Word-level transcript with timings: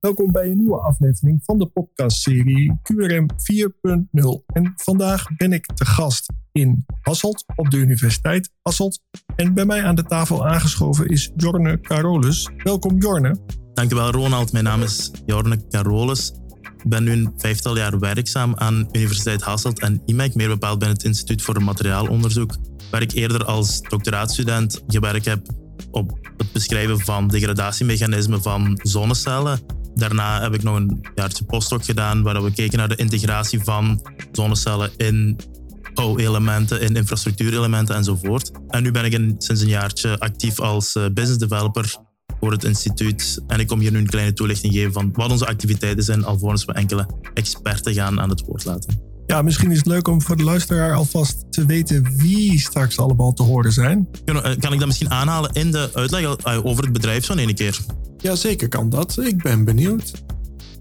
Welkom 0.00 0.32
bij 0.32 0.50
een 0.50 0.56
nieuwe 0.56 0.78
aflevering 0.80 1.40
van 1.44 1.58
de 1.58 1.66
podcastserie 1.66 2.78
QRM 2.82 3.26
4.0. 3.30 4.44
En 4.46 4.72
vandaag 4.76 5.36
ben 5.36 5.52
ik 5.52 5.66
te 5.66 5.84
gast 5.84 6.32
in 6.52 6.86
Hasselt 7.00 7.44
op 7.56 7.70
de 7.70 7.76
Universiteit 7.76 8.50
Hasselt. 8.62 9.00
En 9.36 9.54
bij 9.54 9.64
mij 9.64 9.84
aan 9.84 9.94
de 9.94 10.02
tafel 10.02 10.46
aangeschoven 10.46 11.08
is 11.08 11.30
Jorne 11.36 11.80
Carolus. 11.80 12.48
Welkom 12.56 12.98
Jorne. 12.98 13.36
Dankjewel 13.74 14.10
Ronald, 14.10 14.52
mijn 14.52 14.64
naam 14.64 14.82
is 14.82 15.10
Jorne 15.26 15.66
Carolus. 15.68 16.32
Ik 16.62 16.88
ben 16.88 17.04
nu 17.04 17.12
een 17.12 17.32
vijftal 17.36 17.76
jaar 17.76 17.98
werkzaam 17.98 18.54
aan 18.56 18.88
Universiteit 18.92 19.42
Hasselt 19.42 19.80
en 19.80 20.02
IMEC, 20.06 20.34
meer 20.34 20.48
bepaald 20.48 20.78
bij 20.78 20.88
het 20.88 21.04
Instituut 21.04 21.42
voor 21.42 21.62
Materiaalonderzoek, 21.62 22.56
waar 22.90 23.02
ik 23.02 23.12
eerder 23.12 23.44
als 23.44 23.80
doctoraatstudent 23.80 24.82
gewerkt 24.86 25.24
heb 25.24 25.46
op 25.90 26.18
het 26.36 26.52
beschrijven 26.52 27.00
van 27.00 27.28
degradatiemechanismen 27.28 28.42
van 28.42 28.80
zonnecellen. 28.82 29.77
Daarna 29.98 30.40
heb 30.40 30.54
ik 30.54 30.62
nog 30.62 30.76
een 30.76 31.06
jaartje 31.14 31.44
postdoc 31.44 31.84
gedaan, 31.84 32.22
waar 32.22 32.42
we 32.44 32.52
keken 32.52 32.78
naar 32.78 32.88
de 32.88 32.96
integratie 32.96 33.60
van 33.60 34.06
zonnecellen 34.32 34.90
in 34.96 35.40
bouwelementen, 35.94 36.80
in 36.80 36.96
infrastructuurelementen 36.96 37.94
enzovoort. 37.94 38.50
En 38.68 38.82
nu 38.82 38.90
ben 38.90 39.04
ik 39.04 39.12
sinds 39.38 39.62
een 39.62 39.68
jaartje 39.68 40.18
actief 40.18 40.60
als 40.60 40.94
eh, 40.94 41.04
business 41.12 41.38
developer 41.38 41.96
voor 42.40 42.52
het 42.52 42.64
instituut. 42.64 43.42
En 43.46 43.60
ik 43.60 43.66
kom 43.66 43.80
hier 43.80 43.92
nu 43.92 43.98
een 43.98 44.06
kleine 44.06 44.32
toelichting 44.32 44.72
geven 44.72 44.92
van 44.92 45.12
wat 45.12 45.30
onze 45.30 45.46
activiteiten 45.46 46.04
zijn, 46.04 46.24
alvorens 46.24 46.64
we 46.64 46.72
enkele 46.72 47.06
experten 47.34 47.94
gaan 47.94 48.20
aan 48.20 48.30
het 48.30 48.40
woord 48.40 48.64
laten. 48.64 49.07
Ja, 49.28 49.42
misschien 49.42 49.70
is 49.70 49.76
het 49.76 49.86
leuk 49.86 50.08
om 50.08 50.22
voor 50.22 50.36
de 50.36 50.42
luisteraar 50.42 50.94
alvast 50.94 51.52
te 51.52 51.66
weten 51.66 52.16
wie 52.16 52.60
straks 52.60 52.98
allemaal 52.98 53.32
te 53.32 53.42
horen 53.42 53.72
zijn. 53.72 54.08
Kan 54.24 54.44
eh, 54.44 54.52
ik 54.52 54.78
dat 54.78 54.86
misschien 54.86 55.10
aanhalen 55.10 55.52
in 55.52 55.70
de 55.70 55.90
uitleg 55.94 56.36
eh, 56.36 56.64
over 56.64 56.84
het 56.84 56.92
bedrijf 56.92 57.24
zo'n 57.24 57.38
ene 57.38 57.54
keer? 57.54 57.78
Ja, 58.18 58.34
zeker 58.34 58.68
kan 58.68 58.90
dat. 58.90 59.18
Ik 59.18 59.42
ben 59.42 59.64
benieuwd. 59.64 60.12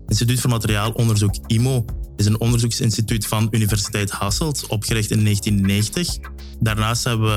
Instituut 0.07 0.39
voor 0.39 0.49
Materiaalonderzoek 0.49 1.35
IMO 1.47 1.85
is 2.15 2.25
een 2.25 2.39
onderzoeksinstituut 2.39 3.27
van 3.27 3.47
Universiteit 3.51 4.09
Hasselt, 4.09 4.67
opgericht 4.67 5.11
in 5.11 5.23
1990. 5.23 6.31
Daarnaast 6.59 7.03
hebben 7.03 7.27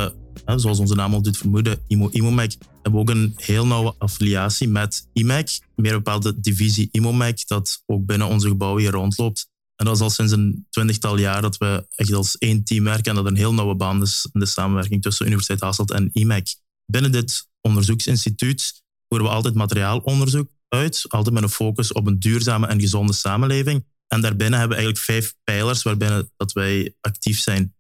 we, 0.45 0.59
zoals 0.59 0.79
onze 0.79 0.95
naam 0.95 1.15
al 1.15 1.23
doet 1.23 1.37
vermoeden, 1.37 1.79
IMO 1.87 2.09
IMOMEC, 2.11 2.57
hebben 2.83 2.93
we 2.93 2.99
ook 2.99 3.11
een 3.11 3.35
heel 3.37 3.67
nauwe 3.67 3.95
affiliatie 3.99 4.69
met 4.69 5.09
IMEC, 5.13 5.59
meer 5.77 5.93
bepaalde 5.93 6.41
divisie 6.41 6.89
IMOMEC, 6.93 7.47
dat 7.47 7.83
ook 7.87 8.07
binnen 8.07 8.27
onze 8.27 8.49
gebouwen 8.49 8.83
hier 8.83 8.91
rondloopt. 8.91 9.50
En 9.81 9.87
dat 9.87 9.95
is 9.95 10.01
al 10.01 10.11
sinds 10.11 10.33
een 10.33 10.67
twintigtal 10.71 11.19
jaar 11.19 11.43
dat 11.43 11.57
we 11.57 11.87
echt 11.95 12.13
als 12.13 12.39
één 12.39 12.65
team 12.65 12.85
werken 12.85 13.05
en 13.05 13.15
dat 13.15 13.27
een 13.27 13.37
heel 13.37 13.55
nauwe 13.55 13.75
band 13.75 14.03
is 14.03 14.29
in 14.33 14.41
de 14.41 14.47
samenwerking 14.47 15.03
tussen 15.03 15.27
Universiteit 15.27 15.61
Hasselt 15.61 15.91
en 15.91 16.11
IMEC. 16.13 16.55
Binnen 16.87 17.13
dit 17.13 17.49
onderzoeksinstituut 17.61 18.83
voeren 19.09 19.29
we 19.29 19.35
altijd 19.35 19.55
materiaalonderzoek 19.55 20.51
uit, 20.69 21.05
altijd 21.09 21.35
met 21.35 21.43
een 21.43 21.49
focus 21.49 21.93
op 21.93 22.07
een 22.07 22.19
duurzame 22.19 22.67
en 22.67 22.81
gezonde 22.81 23.13
samenleving. 23.13 23.87
En 24.07 24.21
daarbinnen 24.21 24.59
hebben 24.59 24.79
we 24.79 24.83
eigenlijk 24.83 25.05
vijf 25.05 25.35
pijlers 25.45 25.83
waarbinnen 25.83 26.33
dat 26.37 26.53
wij 26.53 26.95
actief 27.01 27.41
zijn. 27.41 27.75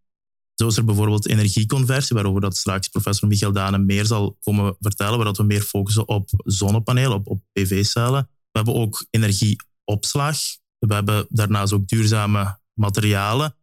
Zo 0.55 0.67
is 0.67 0.77
er 0.77 0.85
bijvoorbeeld 0.85 1.29
energieconversie, 1.29 2.17
waarover 2.17 2.41
dat 2.41 2.57
straks 2.57 2.89
professor 2.89 3.29
Michael 3.29 3.53
Dane 3.53 3.79
meer 3.79 4.07
zal 4.07 4.37
komen 4.41 4.77
vertellen, 4.81 5.17
waar 5.17 5.27
dat 5.27 5.37
we 5.37 5.43
meer 5.43 5.63
focussen 5.63 6.09
op 6.09 6.29
zonnepanelen, 6.45 7.13
op, 7.13 7.29
op 7.29 7.43
PV-cellen. 7.53 8.29
We 8.51 8.59
hebben 8.59 8.75
ook 8.75 9.07
energieopslag. 9.11 10.39
We 10.81 10.95
hebben 10.95 11.27
daarnaast 11.29 11.73
ook 11.73 11.89
duurzame 11.89 12.59
materialen. 12.75 13.55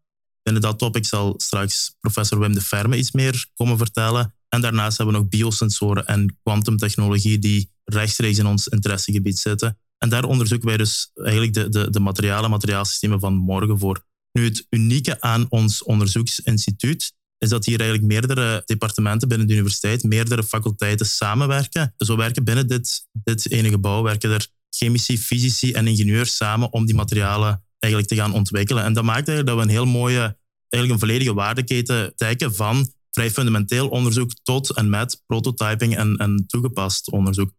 Binnen 0.43 0.61
dat 0.61 0.79
topic 0.79 1.05
zal 1.05 1.33
straks 1.37 1.95
professor 1.99 2.39
Wim 2.39 2.53
de 2.53 2.61
Ferme 2.61 2.97
iets 2.97 3.11
meer 3.11 3.45
komen 3.53 3.77
vertellen. 3.77 4.33
En 4.49 4.61
daarnaast 4.61 4.97
hebben 4.97 5.15
we 5.15 5.21
nog 5.21 5.29
biosensoren 5.29 6.05
en 6.05 6.37
kwantumtechnologie 6.43 7.39
die 7.39 7.71
rechtstreeks 7.83 8.37
in 8.37 8.45
ons 8.45 8.67
interessegebied 8.67 9.39
zitten. 9.39 9.77
En 9.97 10.09
daar 10.09 10.23
onderzoeken 10.23 10.67
wij 10.67 10.77
dus 10.77 11.11
eigenlijk 11.13 11.53
de, 11.53 11.69
de, 11.69 11.89
de 11.89 11.99
materialen, 11.99 12.49
materiaalsystemen 12.49 13.19
van 13.19 13.33
morgen 13.33 13.79
voor. 13.79 14.05
Nu, 14.31 14.43
het 14.43 14.65
unieke 14.69 15.21
aan 15.21 15.45
ons 15.49 15.83
onderzoeksinstituut 15.83 17.13
is 17.37 17.49
dat 17.49 17.65
hier 17.65 17.79
eigenlijk 17.79 18.11
meerdere 18.11 18.61
departementen 18.65 19.27
binnen 19.27 19.47
de 19.47 19.53
universiteit, 19.53 20.03
meerdere 20.03 20.43
faculteiten 20.43 21.05
samenwerken. 21.05 21.93
Zo 21.97 22.15
werken 22.15 22.43
binnen 22.43 22.67
dit, 22.67 23.07
dit 23.11 23.51
ene 23.51 23.69
gebouw 23.69 24.03
werken 24.03 24.31
er 24.31 24.47
chemici, 24.77 25.17
fysici 25.17 25.71
en 25.71 25.87
ingenieurs 25.87 26.35
samen 26.35 26.73
om 26.73 26.85
die 26.85 26.95
materialen 26.95 27.63
eigenlijk 27.79 28.13
te 28.13 28.19
gaan 28.19 28.33
ontwikkelen. 28.33 28.83
En 28.83 28.93
dat 28.93 29.03
maakt 29.03 29.27
eigenlijk 29.27 29.47
dat 29.47 29.57
we 29.57 29.61
een 29.63 29.77
heel 29.77 29.99
mooie, 29.99 30.37
eigenlijk 30.69 30.93
een 30.93 31.07
volledige 31.07 31.33
waardeketen 31.33 32.13
dekken 32.15 32.55
van 32.55 32.91
vrij 33.11 33.31
fundamenteel 33.31 33.87
onderzoek 33.87 34.31
tot 34.43 34.75
en 34.75 34.89
met 34.89 35.23
prototyping 35.25 35.97
en, 35.97 36.17
en 36.17 36.43
toegepast 36.47 37.11
onderzoek. 37.11 37.51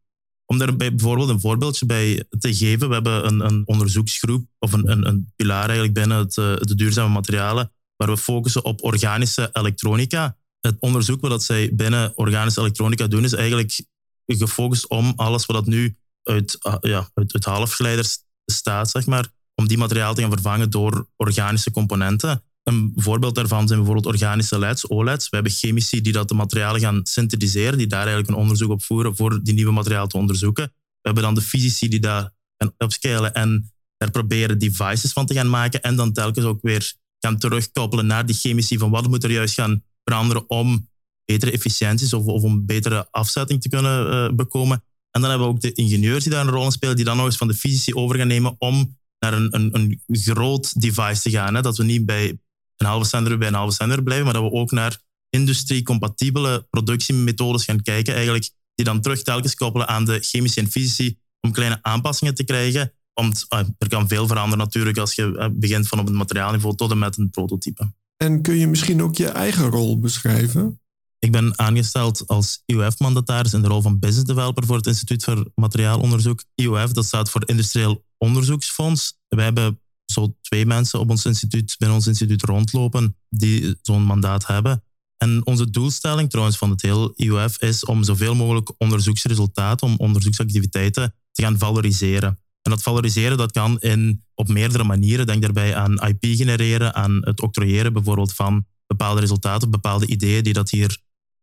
Om 0.47 0.59
daar 0.59 0.77
bijvoorbeeld 0.77 1.29
een 1.29 1.41
voorbeeldje 1.41 1.87
bij 1.87 2.25
te 2.39 2.55
geven, 2.55 2.89
we 2.89 2.95
hebben 2.95 3.27
een, 3.27 3.41
een 3.41 3.63
onderzoeksgroep 3.67 4.47
of 4.59 4.73
een, 4.73 4.91
een, 4.91 5.07
een, 5.07 5.33
pilaar 5.37 5.65
eigenlijk 5.65 5.93
binnen 5.93 6.19
het, 6.19 6.37
eh, 6.37 6.57
de 6.57 6.75
duurzame 6.75 7.13
materialen, 7.13 7.73
waar 7.97 8.09
we 8.09 8.17
focussen 8.17 8.65
op 8.65 8.85
organische 8.85 9.51
elektronica. 9.53 10.37
Het 10.61 10.77
onderzoek 10.79 11.21
wat 11.21 11.43
zij 11.43 11.75
binnen 11.75 12.13
organische 12.17 12.61
elektronica 12.61 13.07
doen, 13.07 13.25
is 13.25 13.33
eigenlijk 13.33 13.81
gefocust 14.27 14.89
om 14.89 15.13
alles 15.17 15.47
wat 15.47 15.67
nu 15.67 15.97
uit, 16.23 16.57
ah, 16.61 16.77
ja, 16.81 17.11
uit, 17.15 17.33
uit 17.33 17.45
halfgeleiders 17.45 18.19
staat, 18.45 18.91
zeg 18.91 19.07
maar, 19.07 19.29
om 19.55 19.69
die 19.69 19.79
materialen 19.79 20.15
te 20.15 20.21
gaan 20.21 20.31
vervangen 20.31 20.71
door 20.71 21.09
organische 21.17 21.71
componenten. 21.71 22.43
Een 22.63 22.93
voorbeeld 22.97 23.35
daarvan 23.35 23.67
zijn 23.67 23.79
bijvoorbeeld 23.79 24.15
organische 24.15 24.59
LEDs, 24.59 24.89
OLEDs. 24.89 25.29
We 25.29 25.37
hebben 25.37 25.53
chemici 25.53 26.01
die 26.01 26.13
dat 26.13 26.29
de 26.29 26.35
materialen 26.35 26.81
gaan 26.81 27.01
synthetiseren, 27.03 27.79
die 27.79 27.87
daar 27.87 28.07
eigenlijk 28.07 28.29
een 28.29 28.43
onderzoek 28.43 28.71
op 28.71 28.83
voeren 28.83 29.17
voor 29.17 29.43
die 29.43 29.55
nieuwe 29.55 29.73
materialen 29.73 30.09
te 30.09 30.17
onderzoeken. 30.17 30.65
We 30.75 31.01
hebben 31.01 31.23
dan 31.23 31.35
de 31.35 31.41
fysici 31.41 31.89
die 31.89 32.01
daar 32.01 32.33
gaan 32.57 32.75
upscalen 32.77 33.35
en 33.35 33.73
daar 33.97 34.11
proberen 34.11 34.59
devices 34.59 35.13
van 35.13 35.27
te 35.27 35.35
gaan 35.35 35.51
maken 35.51 35.83
en 35.83 35.97
dan 35.97 36.13
telkens 36.13 36.47
ook 36.47 36.63
weer 36.63 36.93
gaan 37.19 37.39
terugkoppelen 37.39 38.07
naar 38.07 38.27
die 38.27 38.37
chemici 38.37 38.79
van 38.79 38.91
wat 38.91 39.09
moet 39.09 39.25
er 39.25 39.31
juist 39.31 39.55
gaan 39.55 39.83
veranderen 40.05 40.51
om 40.51 40.89
betere 41.25 41.51
efficiënties 41.53 42.13
of, 42.13 42.25
of 42.25 42.43
om 42.43 42.67
betere 42.67 43.09
afzetting 43.11 43.61
te 43.61 43.69
kunnen 43.69 44.13
uh, 44.13 44.37
bekomen. 44.37 44.83
En 45.11 45.21
dan 45.21 45.31
hebben 45.31 45.49
we 45.49 45.55
ook 45.55 45.61
de 45.61 45.73
ingenieurs 45.73 46.23
die 46.23 46.33
daar 46.33 46.47
een 46.47 46.53
rol 46.53 46.71
spelen, 46.71 46.97
die 46.97 47.05
dan 47.05 47.17
nog 47.17 47.27
eens 47.27 47.37
van 47.37 47.49
de 47.49 47.55
fysici 47.55 47.95
over 47.95 48.17
gaan 48.17 48.27
nemen 48.27 48.55
om 48.59 48.97
naar 49.19 49.33
een, 49.33 49.55
een, 49.55 49.75
een 49.75 50.01
groot 50.07 50.81
device 50.81 51.23
te 51.23 51.31
gaan. 51.31 51.55
Hè? 51.55 51.63
Dat 51.63 51.77
we 51.77 51.85
niet 51.85 52.07
bij 52.07 52.39
een 52.77 52.87
halve 52.87 53.09
zender 53.09 53.39
bij 53.39 53.49
een 53.49 53.55
halve 53.55 53.75
zender 53.75 54.03
blijven, 54.03 54.25
maar 54.25 54.35
dat 54.35 54.43
we 54.43 54.51
ook 54.51 54.71
naar 54.71 54.99
industrie-compatibele 55.31 56.67
productiemethodes 56.71 57.65
gaan 57.65 57.83
kijken, 57.83 58.15
eigenlijk, 58.15 58.51
die 58.75 58.85
dan 58.85 59.01
terug 59.01 59.23
telkens 59.23 59.55
koppelen 59.55 59.89
aan 59.89 60.05
de 60.05 60.21
chemische 60.21 60.61
en 60.61 60.71
fysici 60.71 61.19
om 61.41 61.53
kleine 61.53 61.79
aanpassingen 61.83 62.35
te 62.35 62.45
krijgen. 62.45 62.93
Want 63.13 63.45
ah, 63.49 63.69
er 63.79 63.89
kan 63.89 64.09
veel 64.09 64.27
veranderen 64.27 64.65
natuurlijk 64.65 64.99
als 64.99 65.15
je 65.15 65.37
eh, 65.39 65.49
begint 65.53 65.89
van 65.89 65.99
op 65.99 66.07
het 66.07 66.15
materiaalniveau 66.15 66.77
tot 66.77 66.91
en 66.91 66.99
met 66.99 67.17
een 67.17 67.31
prototype. 67.31 67.93
En 68.17 68.43
kun 68.43 68.59
je 68.59 68.67
misschien 68.67 69.03
ook 69.03 69.17
je 69.17 69.29
eigen 69.29 69.71
rol 69.71 69.99
beschrijven? 69.99 70.81
Ik 71.19 71.33
ben 71.33 71.59
aangesteld 71.59 72.27
als 72.27 72.63
IOF-mandataris 72.67 73.53
in 73.53 73.63
de 73.63 73.69
rol 73.69 73.83
van 73.83 73.99
business 73.99 74.27
developer 74.27 74.67
voor 74.67 74.77
het 74.77 74.87
Instituut 74.87 75.25
voor 75.25 75.51
Materiaalonderzoek. 75.55 76.45
IOF, 76.55 76.93
dat 76.93 77.05
staat 77.05 77.31
voor 77.31 77.43
Industrieel 77.47 78.05
Onderzoeksfonds. 78.19 79.19
Wij 79.29 79.45
hebben 79.45 79.81
zo 80.05 80.37
twee 80.41 80.67
mensen 80.67 81.01
op 81.01 81.11
ons 81.11 81.25
instituut, 81.25 81.75
binnen 81.79 81.97
ons 81.97 82.07
instituut 82.07 82.43
rondlopen 82.43 83.17
die 83.29 83.79
zo'n 83.83 84.03
mandaat 84.03 84.47
hebben. 84.47 84.83
En 85.17 85.47
onze 85.47 85.71
doelstelling 85.71 86.31
trouwens 86.31 86.57
van 86.59 86.71
het 86.71 86.83
hele 86.83 87.13
IOF 87.17 87.63
is 87.63 87.85
om 87.85 88.03
zoveel 88.03 88.35
mogelijk 88.35 88.73
onderzoeksresultaten, 88.79 89.87
om 89.87 89.95
onderzoeksactiviteiten 89.97 91.15
te 91.33 91.43
gaan 91.43 91.59
valoriseren. 91.59 92.41
En 92.63 92.71
dat 92.71 92.83
valoriseren 92.83 93.37
dat 93.37 93.53
kan 93.53 93.79
in, 93.79 94.25
op 94.35 94.49
meerdere 94.49 94.85
manieren. 94.85 95.27
Denk 95.27 95.43
daarbij 95.43 95.77
aan 95.77 95.99
IP 95.99 96.25
genereren, 96.37 96.95
aan 96.95 97.21
het 97.21 97.41
octrooieren 97.41 97.93
bijvoorbeeld 97.93 98.35
van 98.35 98.67
bepaalde 98.87 99.21
resultaten, 99.21 99.71
bepaalde 99.71 100.07
ideeën 100.07 100.43
die 100.43 100.53
dat 100.53 100.71
hier 100.71 100.99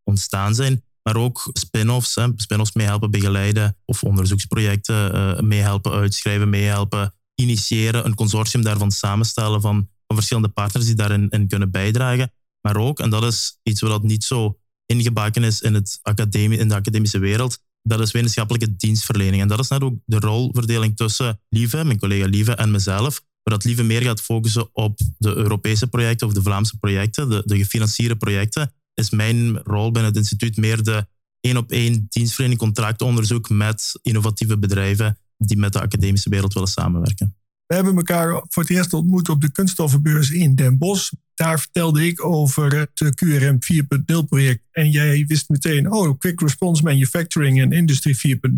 ontstaan 0.10 0.56
zijn. 0.56 0.84
Maar 1.04 1.16
ook 1.16 1.50
spin-offs, 1.54 2.18
spin-offs 2.36 2.74
meehelpen 2.74 3.12
begeleiden 3.12 3.78
of 3.86 4.04
onderzoeksprojecten 4.04 5.16
uh, 5.16 5.40
meehelpen 5.40 5.92
uitschrijven, 5.92 6.50
meehelpen 6.50 7.14
initiëren, 7.36 8.06
een 8.06 8.16
consortium 8.16 8.64
daarvan 8.64 8.92
samenstellen 8.92 9.62
van, 9.62 9.90
van 10.08 10.16
verschillende 10.16 10.50
partners 10.50 10.86
die 10.86 10.96
daarin 10.96 11.30
in 11.30 11.48
kunnen 11.48 11.72
bijdragen. 11.72 12.32
Maar 12.62 12.78
ook, 12.78 13.00
en 13.00 13.10
dat 13.10 13.24
is 13.24 13.60
iets 13.64 13.82
wat 13.82 14.04
niet 14.04 14.24
zo 14.24 14.60
ingebakken 14.86 15.44
is 15.44 15.62
in, 15.62 15.74
het 15.74 16.00
academie, 16.02 16.58
in 16.58 16.68
de 16.68 16.76
academische 16.76 17.20
wereld, 17.20 17.60
dat 17.82 18.00
is 18.00 18.12
wetenschappelijke 18.12 18.76
dienstverlening. 18.76 19.42
En 19.42 19.48
dat 19.48 19.60
is 19.60 19.68
net 19.68 19.82
ook 19.82 19.96
de 20.06 20.20
rolverdeling 20.20 20.96
tussen 20.96 21.42
Lieve, 21.50 21.84
mijn 21.84 22.00
collega 22.00 22.26
Lieve, 22.26 22.56
en 22.56 22.72
mezelf. 22.72 23.22
Waar 23.44 23.54
dat 23.54 23.64
Lieve 23.64 23.84
meer 23.84 24.02
gaat 24.02 24.22
focussen 24.22 24.70
op 24.76 25.00
de 25.18 25.36
Europese 25.36 25.88
projecten 25.88 26.28
of 26.28 26.34
de 26.34 26.42
Vlaamse 26.42 26.78
projecten, 26.78 27.30
de, 27.30 27.42
de 27.46 27.58
gefinancierde 27.58 28.16
projecten, 28.16 28.74
is 28.96 29.10
mijn 29.10 29.58
rol 29.58 29.92
binnen 29.92 30.12
het 30.12 30.20
instituut 30.20 30.58
meer 30.58 30.84
de 30.84 31.08
één 31.40 31.58
op 31.58 31.72
één 31.72 32.06
dienstverlening, 32.10 32.60
contractonderzoek 32.60 33.50
met 33.50 34.00
innovatieve 34.02 34.58
bedrijven 34.58 35.18
die 35.38 35.58
met 35.58 35.74
de 35.74 35.82
academische 35.82 36.30
wereld 36.30 36.54
willen 36.54 36.70
samenwerken. 36.70 37.36
We 37.66 37.76
hebben 37.76 37.96
elkaar 37.96 38.44
voor 38.50 38.64
het 38.64 38.72
eerst 38.72 38.94
ontmoet 38.94 39.30
op 39.30 39.42
de 39.42 39.52
kunststoffenbeurs 39.52 40.32
in 40.32 40.56
Den 40.56 40.78
Bosch. 40.78 41.12
Daar 41.34 41.60
vertelde 41.60 42.08
ik 42.08 42.26
over 42.26 42.76
het 42.76 43.24
QRM 43.24 43.58
4.0 43.60 44.28
project. 44.28 44.64
En 44.72 44.92
jij 44.92 45.26
wist 45.28 45.50
meteen, 45.50 45.92
oh, 45.92 46.18
Quick 46.18 46.42
Response 46.42 46.84
Manufacturing 46.84 47.62
en 47.62 47.72
Industry 47.72 48.14
4.0. 48.14 48.50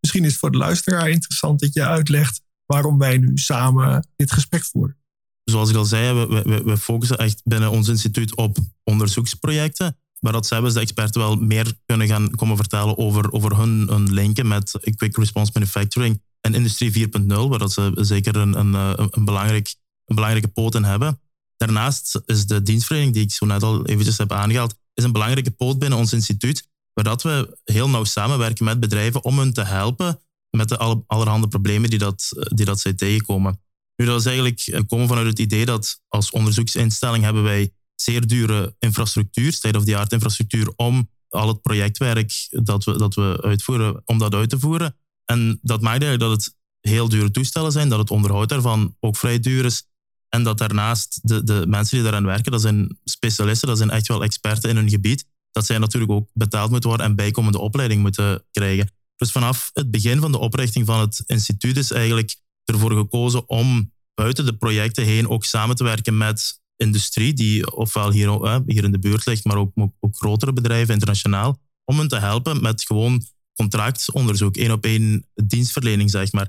misschien 0.00 0.24
is 0.24 0.30
het 0.30 0.36
voor 0.36 0.50
de 0.50 0.58
luisteraar 0.58 1.08
interessant 1.10 1.60
dat 1.60 1.74
je 1.74 1.86
uitlegt 1.86 2.42
waarom 2.66 2.98
wij 2.98 3.18
nu 3.18 3.30
samen 3.34 4.06
dit 4.16 4.32
gesprek 4.32 4.64
voeren. 4.64 4.96
Zoals 5.52 5.70
ik 5.70 5.76
al 5.76 5.84
zei, 5.84 6.26
we, 6.26 6.42
we, 6.42 6.62
we 6.62 6.76
focussen 6.76 7.18
echt 7.18 7.40
binnen 7.44 7.70
ons 7.70 7.88
instituut 7.88 8.36
op 8.36 8.58
onderzoeksprojecten. 8.84 9.96
Maar 10.20 10.32
dat 10.32 10.46
zij 10.46 10.60
de 10.60 10.80
experten 10.80 11.20
wel 11.20 11.36
meer 11.36 11.72
kunnen 11.86 12.06
gaan 12.06 12.30
komen 12.30 12.56
vertellen 12.56 12.98
over, 12.98 13.32
over 13.32 13.56
hun, 13.56 13.88
hun 13.88 14.12
linken 14.12 14.48
met 14.48 14.78
quick 14.96 15.16
response 15.16 15.50
manufacturing 15.54 16.22
en 16.40 16.54
industrie 16.54 17.08
4.0, 17.08 17.26
waar 17.26 17.58
dat 17.58 17.72
ze 17.72 17.92
zeker 17.94 18.36
een, 18.36 18.58
een, 18.58 18.74
een, 18.74 19.24
belangrijk, 19.24 19.74
een 20.04 20.14
belangrijke 20.14 20.48
poot 20.48 20.74
in 20.74 20.84
hebben. 20.84 21.20
Daarnaast 21.56 22.20
is 22.26 22.46
de 22.46 22.62
dienstverlening, 22.62 23.14
die 23.14 23.22
ik 23.22 23.32
zo 23.32 23.46
net 23.46 23.62
al 23.62 23.86
eventjes 23.86 24.18
heb 24.18 24.32
aangehaald, 24.32 24.74
is 24.94 25.04
een 25.04 25.12
belangrijke 25.12 25.50
poot 25.50 25.78
binnen 25.78 25.98
ons 25.98 26.12
instituut, 26.12 26.68
waar 26.92 27.04
dat 27.04 27.22
we 27.22 27.58
heel 27.64 27.88
nauw 27.88 28.04
samenwerken 28.04 28.64
met 28.64 28.80
bedrijven 28.80 29.24
om 29.24 29.38
hen 29.38 29.52
te 29.52 29.64
helpen 29.64 30.20
met 30.50 30.68
de 30.68 30.78
allerhande 31.06 31.48
problemen 31.48 31.90
die, 31.90 31.98
dat, 31.98 32.28
die 32.54 32.64
dat 32.64 32.80
zij 32.80 32.92
tegenkomen. 32.92 33.60
Nu, 34.02 34.08
dat 34.08 34.20
is 34.20 34.26
eigenlijk 34.26 34.84
komen 34.86 35.08
vanuit 35.08 35.26
het 35.26 35.38
idee 35.38 35.64
dat 35.64 36.00
als 36.08 36.30
onderzoeksinstelling 36.30 37.24
hebben 37.24 37.42
wij 37.42 37.72
zeer 37.94 38.26
dure 38.26 38.76
infrastructuur, 38.78 39.52
state-of-the-art 39.52 40.12
infrastructuur, 40.12 40.72
om 40.76 41.10
al 41.28 41.48
het 41.48 41.62
projectwerk 41.62 42.32
dat 42.50 42.84
we, 42.84 42.98
dat 42.98 43.14
we 43.14 43.38
uitvoeren, 43.42 44.02
om 44.04 44.18
dat 44.18 44.34
uit 44.34 44.50
te 44.50 44.58
voeren. 44.58 44.96
En 45.24 45.58
dat 45.62 45.80
maakt 45.80 46.02
eigenlijk 46.02 46.30
dat 46.30 46.44
het 46.44 46.56
heel 46.80 47.08
dure 47.08 47.30
toestellen 47.30 47.72
zijn, 47.72 47.88
dat 47.88 47.98
het 47.98 48.10
onderhoud 48.10 48.48
daarvan 48.48 48.96
ook 49.00 49.16
vrij 49.16 49.40
duur 49.40 49.64
is. 49.64 49.86
En 50.28 50.42
dat 50.42 50.58
daarnaast 50.58 51.20
de, 51.22 51.44
de 51.44 51.64
mensen 51.68 51.94
die 51.96 52.04
daaraan 52.04 52.26
werken, 52.26 52.52
dat 52.52 52.60
zijn 52.60 52.98
specialisten, 53.04 53.68
dat 53.68 53.78
zijn 53.78 53.90
echt 53.90 54.08
wel 54.08 54.22
experten 54.22 54.70
in 54.70 54.76
hun 54.76 54.90
gebied, 54.90 55.24
dat 55.50 55.66
zij 55.66 55.78
natuurlijk 55.78 56.12
ook 56.12 56.28
betaald 56.32 56.70
moeten 56.70 56.88
worden 56.88 57.06
en 57.06 57.16
bijkomende 57.16 57.58
opleiding 57.58 58.02
moeten 58.02 58.44
krijgen. 58.50 58.92
Dus 59.16 59.32
vanaf 59.32 59.70
het 59.72 59.90
begin 59.90 60.20
van 60.20 60.32
de 60.32 60.38
oprichting 60.38 60.86
van 60.86 61.00
het 61.00 61.22
instituut 61.26 61.76
is 61.76 61.90
eigenlijk 61.90 62.40
ervoor 62.64 62.92
gekozen 62.92 63.48
om 63.48 63.92
buiten 64.14 64.44
de 64.44 64.56
projecten 64.56 65.04
heen 65.04 65.28
ook 65.28 65.44
samen 65.44 65.76
te 65.76 65.84
werken 65.84 66.16
met 66.16 66.60
industrie, 66.76 67.32
die 67.32 67.76
ofwel 67.76 68.10
hier, 68.10 68.62
hier 68.66 68.84
in 68.84 68.92
de 68.92 68.98
buurt 68.98 69.26
ligt, 69.26 69.44
maar 69.44 69.56
ook, 69.56 69.72
ook 70.00 70.16
grotere 70.16 70.52
bedrijven 70.52 70.94
internationaal, 70.94 71.60
om 71.84 71.98
hen 71.98 72.08
te 72.08 72.18
helpen 72.18 72.62
met 72.62 72.84
gewoon 72.84 73.22
contractonderzoek, 73.54 74.56
één 74.56 74.70
op 74.70 74.84
één 74.84 75.26
dienstverlening, 75.34 76.10
zeg 76.10 76.32
maar. 76.32 76.48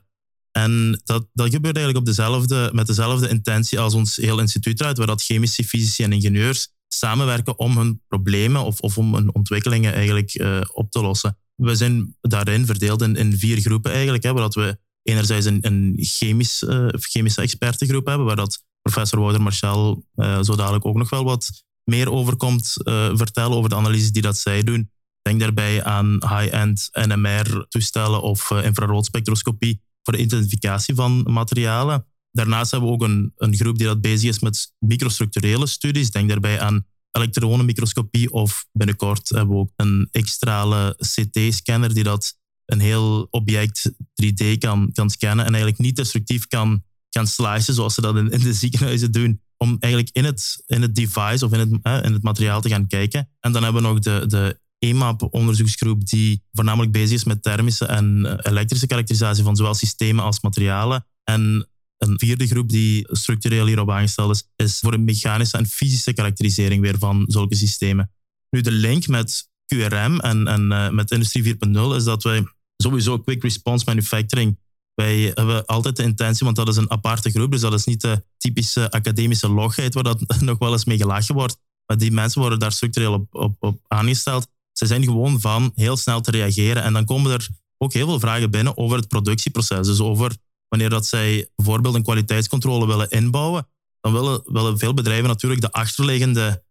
En 0.51 1.01
dat, 1.03 1.27
dat 1.33 1.49
gebeurt 1.49 1.75
eigenlijk 1.75 1.97
op 1.97 2.15
dezelfde, 2.15 2.69
met 2.73 2.87
dezelfde 2.87 3.29
intentie 3.29 3.79
als 3.79 3.93
ons 3.93 4.15
heel 4.15 4.39
instituut 4.39 4.79
eruit, 4.79 4.97
waar 4.97 5.07
dat 5.07 5.23
chemici, 5.23 5.63
fysici 5.63 6.03
en 6.03 6.11
ingenieurs 6.11 6.71
samenwerken 6.87 7.59
om 7.59 7.77
hun 7.77 8.01
problemen 8.07 8.63
of, 8.63 8.79
of 8.79 8.97
om 8.97 9.15
hun 9.15 9.35
ontwikkelingen 9.35 9.93
eigenlijk 9.93 10.39
uh, 10.39 10.61
op 10.73 10.91
te 10.91 11.01
lossen. 11.01 11.37
We 11.55 11.75
zijn 11.75 12.17
daarin 12.21 12.65
verdeeld 12.65 13.01
in, 13.01 13.15
in 13.15 13.37
vier 13.37 13.59
groepen 13.59 13.91
eigenlijk, 13.91 14.23
hè, 14.23 14.33
waar 14.33 14.41
dat 14.41 14.55
we 14.55 14.77
enerzijds 15.03 15.45
een, 15.45 15.57
een 15.61 15.93
chemisch, 15.97 16.61
uh, 16.61 16.87
chemische 16.89 17.41
expertengroep 17.41 18.05
hebben, 18.05 18.25
waar 18.25 18.35
dat 18.35 18.63
professor 18.81 19.19
Wouter 19.19 19.41
Marchal 19.41 20.05
uh, 20.15 20.41
zo 20.41 20.55
dadelijk 20.55 20.85
ook 20.85 20.95
nog 20.95 21.09
wel 21.09 21.23
wat 21.23 21.63
meer 21.83 22.11
over 22.11 22.35
komt 22.35 22.73
vertellen 23.13 23.57
over 23.57 23.69
de 23.69 23.75
analyses 23.75 24.11
die 24.11 24.21
dat 24.21 24.37
zij 24.37 24.63
doen. 24.63 24.91
Denk 25.21 25.39
daarbij 25.39 25.83
aan 25.83 26.11
high-end 26.11 26.89
NMR-toestellen 26.91 28.21
of 28.21 28.51
infraroodspectroscopie 28.51 29.81
voor 30.03 30.13
de 30.13 30.19
identificatie 30.19 30.95
van 30.95 31.23
materialen. 31.29 32.05
Daarnaast 32.31 32.71
hebben 32.71 32.89
we 32.89 32.95
ook 32.95 33.03
een, 33.03 33.31
een 33.35 33.55
groep 33.55 33.77
die 33.77 33.87
dat 33.87 34.01
bezig 34.01 34.29
is 34.29 34.39
met 34.39 34.73
microstructurele 34.79 35.67
studies. 35.67 36.11
Denk 36.11 36.29
daarbij 36.29 36.59
aan 36.59 36.85
elektronenmicroscopie 37.11 38.31
of 38.31 38.65
binnenkort 38.71 39.29
hebben 39.29 39.55
we 39.55 39.61
ook 39.61 39.71
een 39.75 40.07
extrale 40.11 40.97
CT-scanner 40.99 41.93
die 41.93 42.03
dat 42.03 42.37
een 42.65 42.79
heel 42.79 43.27
object 43.29 43.91
3D 43.91 44.57
kan, 44.57 44.91
kan 44.93 45.09
scannen 45.09 45.45
en 45.45 45.51
eigenlijk 45.51 45.81
niet 45.81 45.95
destructief 45.95 46.47
kan, 46.47 46.83
kan 47.09 47.27
slicen 47.27 47.73
zoals 47.73 47.93
ze 47.93 48.01
dat 48.01 48.15
in, 48.15 48.27
de 48.27 48.53
ziekenhuizen 48.53 49.11
doen. 49.11 49.41
Om 49.57 49.77
eigenlijk 49.79 50.15
in 50.15 50.25
het, 50.25 50.63
in 50.65 50.81
het 50.81 50.95
device 50.95 51.45
of 51.45 51.53
in 51.53 51.59
het, 51.59 51.69
in 52.05 52.13
het 52.13 52.23
materiaal 52.23 52.61
te 52.61 52.69
gaan 52.69 52.87
kijken. 52.87 53.29
En 53.39 53.51
dan 53.51 53.63
hebben 53.63 53.81
we 53.81 53.87
nog 53.87 53.99
de, 53.99 54.23
de 54.27 54.59
EMAP-onderzoeksgroep 54.79 56.05
die 56.05 56.43
voornamelijk 56.51 56.91
bezig 56.91 57.11
is 57.11 57.23
met 57.23 57.43
thermische 57.43 57.85
en 57.85 58.25
eh, 58.25 58.51
elektrische 58.51 58.87
karakterisatie 58.87 59.43
van 59.43 59.55
zowel 59.55 59.73
systemen 59.73 60.23
als 60.23 60.41
materialen. 60.41 61.05
En 61.23 61.67
een 61.97 62.19
vierde 62.19 62.47
groep 62.47 62.69
die 62.69 63.07
structureel 63.11 63.65
hierop 63.65 63.91
aangesteld 63.91 64.31
is, 64.31 64.49
is 64.55 64.79
voor 64.79 64.93
een 64.93 65.03
mechanische 65.03 65.57
en 65.57 65.65
fysische 65.65 66.13
karakterisering 66.13 66.81
weer 66.81 66.97
van 66.97 67.25
zulke 67.27 67.55
systemen. 67.55 68.11
Nu, 68.49 68.61
de 68.61 68.71
link 68.71 69.07
met 69.07 69.49
QRM 69.73 70.19
en, 70.19 70.47
en 70.47 70.71
uh, 70.71 70.89
met 70.89 71.11
Industrie 71.11 71.55
4.0 71.55 71.59
is 71.95 72.03
dat 72.03 72.23
wij 72.23 72.43
sowieso 72.77 73.19
quick 73.19 73.43
response 73.43 73.85
manufacturing, 73.87 74.59
wij 74.93 75.31
hebben 75.33 75.65
altijd 75.65 75.95
de 75.95 76.03
intentie, 76.03 76.45
want 76.45 76.55
dat 76.57 76.67
is 76.67 76.75
een 76.75 76.91
aparte 76.91 77.29
groep, 77.29 77.51
dus 77.51 77.61
dat 77.61 77.73
is 77.73 77.85
niet 77.85 78.01
de 78.01 78.23
typische 78.37 78.91
academische 78.91 79.49
logheid 79.49 79.93
waar 79.93 80.03
dat 80.03 80.19
nog 80.39 80.57
wel 80.57 80.71
eens 80.71 80.85
mee 80.85 80.97
gelachen 80.97 81.35
wordt. 81.35 81.57
Maar 81.85 81.97
die 81.97 82.11
mensen 82.11 82.41
worden 82.41 82.59
daar 82.59 82.71
structureel 82.71 83.13
op, 83.13 83.35
op, 83.35 83.55
op 83.59 83.79
aangesteld. 83.87 84.47
Ze 84.71 84.85
zijn 84.85 85.03
gewoon 85.03 85.41
van 85.41 85.71
heel 85.75 85.97
snel 85.97 86.21
te 86.21 86.31
reageren. 86.31 86.83
En 86.83 86.93
dan 86.93 87.05
komen 87.05 87.31
er 87.31 87.47
ook 87.77 87.93
heel 87.93 88.07
veel 88.07 88.19
vragen 88.19 88.51
binnen 88.51 88.77
over 88.77 88.97
het 88.97 89.07
productieproces. 89.07 89.87
Dus 89.87 89.99
over 89.99 90.35
wanneer 90.67 90.89
dat 90.89 91.05
zij 91.05 91.49
bijvoorbeeld 91.55 91.95
een 91.95 92.03
kwaliteitscontrole 92.03 92.87
willen 92.87 93.09
inbouwen, 93.09 93.67
dan 94.01 94.13
willen, 94.13 94.41
willen 94.45 94.77
veel 94.77 94.93
bedrijven 94.93 95.27
natuurlijk 95.27 95.61
de 95.61 95.71
achterliggende 95.71 96.63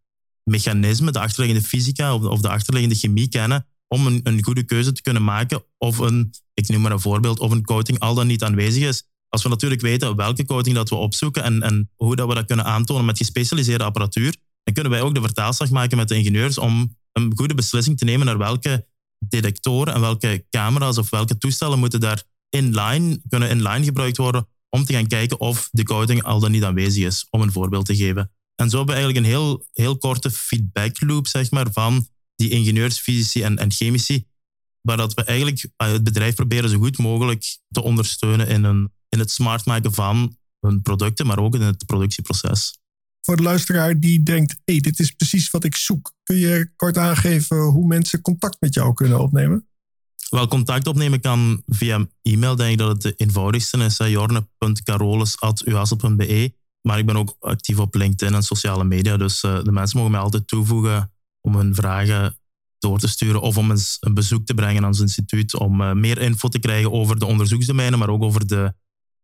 mechanismen, 0.44 1.12
de 1.12 1.18
achterliggende 1.18 1.68
fysica 1.68 2.14
of, 2.14 2.40
de 2.40 2.48
achterliggende 2.48 2.96
chemie 2.96 3.28
kennen 3.28 3.66
om 3.88 4.06
een, 4.06 4.20
een, 4.22 4.44
goede 4.44 4.62
keuze 4.62 4.92
te 4.92 5.02
kunnen 5.02 5.24
maken 5.24 5.64
of 5.78 5.98
een, 5.98 6.34
ik 6.54 6.68
noem 6.68 6.80
maar 6.80 6.92
een 6.92 7.00
voorbeeld, 7.00 7.38
of 7.38 7.50
een 7.50 7.64
coating 7.64 7.98
al 7.98 8.14
dan 8.14 8.26
niet 8.26 8.42
aanwezig 8.42 8.82
is. 8.82 9.06
Als 9.28 9.42
we 9.42 9.48
natuurlijk 9.48 9.80
weten 9.80 10.16
welke 10.16 10.44
coating 10.44 10.74
dat 10.74 10.88
we 10.88 10.94
opzoeken 10.94 11.42
en, 11.42 11.62
en 11.62 11.90
hoe 11.96 12.16
dat 12.16 12.28
we 12.28 12.34
dat 12.34 12.46
kunnen 12.46 12.64
aantonen 12.64 13.04
met 13.04 13.16
gespecialiseerde 13.16 13.84
apparatuur, 13.84 14.36
dan 14.62 14.74
kunnen 14.74 14.92
wij 14.92 15.00
ook 15.00 15.14
de 15.14 15.20
vertaalslag 15.20 15.70
maken 15.70 15.96
met 15.96 16.08
de 16.08 16.16
ingenieurs 16.16 16.58
om 16.58 16.96
een 17.12 17.32
goede 17.36 17.54
beslissing 17.54 17.98
te 17.98 18.04
nemen 18.04 18.26
naar 18.26 18.38
welke 18.38 18.86
detectoren 19.18 19.94
en 19.94 20.00
welke 20.00 20.46
camera's 20.50 20.98
of 20.98 21.10
welke 21.10 21.38
toestellen 21.38 21.78
moeten 21.78 22.00
daar 22.00 22.22
inline, 22.48 23.20
kunnen 23.28 23.48
inline 23.48 23.84
gebruikt 23.84 24.16
worden 24.16 24.48
om 24.68 24.84
te 24.84 24.92
gaan 24.92 25.06
kijken 25.06 25.40
of 25.40 25.68
de 25.72 25.82
coating 25.82 26.22
al 26.22 26.40
dan 26.40 26.50
niet 26.50 26.64
aanwezig 26.64 27.04
is, 27.04 27.26
om 27.30 27.40
een 27.40 27.52
voorbeeld 27.52 27.86
te 27.86 27.96
geven. 27.96 28.30
En 28.54 28.70
zo 28.70 28.76
hebben 28.76 28.94
we 28.94 29.00
eigenlijk 29.00 29.26
een 29.26 29.32
heel, 29.32 29.66
heel 29.72 29.98
korte 29.98 30.30
feedback 30.30 31.00
loop 31.00 31.26
zeg 31.26 31.50
maar, 31.50 31.72
van 31.72 32.08
die 32.36 32.50
ingenieurs, 32.50 32.98
fysici 32.98 33.42
en, 33.42 33.58
en 33.58 33.72
chemici, 33.72 34.26
waar 34.80 34.96
dat 34.96 35.14
we 35.14 35.24
eigenlijk 35.24 35.66
eh, 35.76 35.88
het 35.88 36.04
bedrijf 36.04 36.34
proberen 36.34 36.70
zo 36.70 36.78
goed 36.78 36.98
mogelijk 36.98 37.58
te 37.70 37.82
ondersteunen 37.82 38.48
in, 38.48 38.64
een, 38.64 38.92
in 39.08 39.18
het 39.18 39.30
smart 39.30 39.64
maken 39.64 39.92
van 39.92 40.36
hun 40.60 40.82
producten, 40.82 41.26
maar 41.26 41.38
ook 41.38 41.54
in 41.54 41.60
het 41.60 41.86
productieproces 41.86 42.80
voor 43.22 43.36
de 43.36 43.42
luisteraar 43.42 44.00
die 44.00 44.22
denkt: 44.22 44.56
hey, 44.64 44.80
dit 44.80 44.98
is 44.98 45.10
precies 45.10 45.50
wat 45.50 45.64
ik 45.64 45.76
zoek. 45.76 46.14
Kun 46.22 46.36
je 46.36 46.70
kort 46.76 46.96
aangeven 46.96 47.56
hoe 47.56 47.86
mensen 47.86 48.20
contact 48.20 48.56
met 48.60 48.74
jou 48.74 48.94
kunnen 48.94 49.20
opnemen? 49.20 49.66
Wel, 50.30 50.48
contact 50.48 50.86
opnemen 50.86 51.20
kan 51.20 51.62
via 51.66 52.06
e-mail. 52.22 52.56
Denk 52.56 52.72
ik 52.72 52.78
dat 52.78 52.88
het 52.88 53.02
de 53.02 53.14
eenvoudigste 53.16 53.78
is. 53.78 53.96
jorne.carolus.uhassel.be. 53.96 56.54
Maar 56.82 56.98
ik 56.98 57.06
ben 57.06 57.16
ook 57.16 57.36
actief 57.40 57.78
op 57.78 57.94
LinkedIn 57.94 58.34
en 58.34 58.42
sociale 58.42 58.84
media. 58.84 59.16
Dus 59.16 59.42
uh, 59.42 59.62
de 59.62 59.72
mensen 59.72 59.96
mogen 59.96 60.12
mij 60.12 60.20
altijd 60.20 60.48
toevoegen 60.48 61.12
om 61.40 61.56
hun 61.56 61.74
vragen 61.74 62.36
door 62.78 62.98
te 62.98 63.08
sturen 63.08 63.40
of 63.40 63.56
om 63.56 63.70
eens 63.70 63.96
een 64.00 64.14
bezoek 64.14 64.46
te 64.46 64.54
brengen 64.54 64.82
aan 64.82 64.88
ons 64.88 65.00
instituut. 65.00 65.58
Om 65.58 65.80
uh, 65.80 65.92
meer 65.92 66.18
info 66.18 66.48
te 66.48 66.58
krijgen 66.58 66.92
over 66.92 67.18
de 67.18 67.26
onderzoeksdomeinen, 67.26 67.98
maar 67.98 68.08
ook 68.08 68.22
over 68.22 68.46
de 68.46 68.74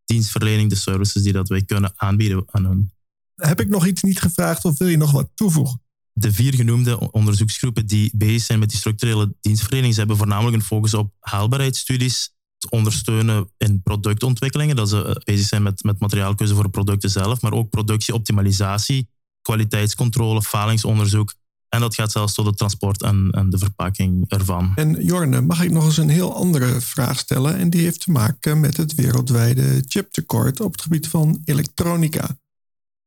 dienstverlening, 0.04 0.70
de 0.70 0.76
services 0.76 1.22
die 1.22 1.32
dat 1.32 1.48
wij 1.48 1.62
kunnen 1.62 1.92
aanbieden 1.96 2.42
aan 2.46 2.64
hun. 2.64 2.92
Heb 3.34 3.60
ik 3.60 3.68
nog 3.68 3.86
iets 3.86 4.02
niet 4.02 4.20
gevraagd 4.20 4.64
of 4.64 4.78
wil 4.78 4.88
je 4.88 4.96
nog 4.96 5.10
wat 5.10 5.30
toevoegen? 5.34 5.82
De 6.12 6.32
vier 6.32 6.54
genoemde 6.54 7.12
onderzoeksgroepen 7.12 7.86
die 7.86 8.10
bezig 8.14 8.42
zijn 8.42 8.58
met 8.58 8.68
die 8.68 8.78
structurele 8.78 9.34
dienstverlening, 9.40 9.92
ze 9.92 9.98
hebben 9.98 10.16
voornamelijk 10.16 10.56
een 10.56 10.62
focus 10.62 10.94
op 10.94 11.14
haalbaarheidsstudies, 11.20 12.34
ondersteunen 12.70 13.50
in 13.56 13.82
productontwikkelingen, 13.82 14.76
dat 14.76 14.88
ze 14.88 15.04
eh, 15.04 15.14
bezig 15.24 15.46
zijn 15.46 15.62
met, 15.62 15.82
met 15.82 16.00
materiaalkeuze 16.00 16.54
voor 16.54 16.70
producten 16.70 17.10
zelf, 17.10 17.40
maar 17.40 17.52
ook 17.52 17.70
productieoptimalisatie, 17.70 19.08
kwaliteitscontrole, 19.42 20.42
falingsonderzoek. 20.42 21.34
En 21.68 21.80
dat 21.80 21.94
gaat 21.94 22.12
zelfs 22.12 22.34
tot 22.34 22.46
het 22.46 22.56
transport 22.56 23.02
en, 23.02 23.30
en 23.30 23.50
de 23.50 23.58
verpakking 23.58 24.24
ervan. 24.28 24.72
En 24.74 25.04
Jorne, 25.04 25.40
mag 25.40 25.62
ik 25.62 25.70
nog 25.70 25.84
eens 25.84 25.96
een 25.96 26.08
heel 26.08 26.34
andere 26.34 26.80
vraag 26.80 27.18
stellen? 27.18 27.56
En 27.56 27.70
die 27.70 27.82
heeft 27.82 28.00
te 28.00 28.10
maken 28.10 28.60
met 28.60 28.76
het 28.76 28.94
wereldwijde 28.94 29.84
chiptekort 29.86 30.60
op 30.60 30.72
het 30.72 30.82
gebied 30.82 31.08
van 31.08 31.40
elektronica. 31.44 32.38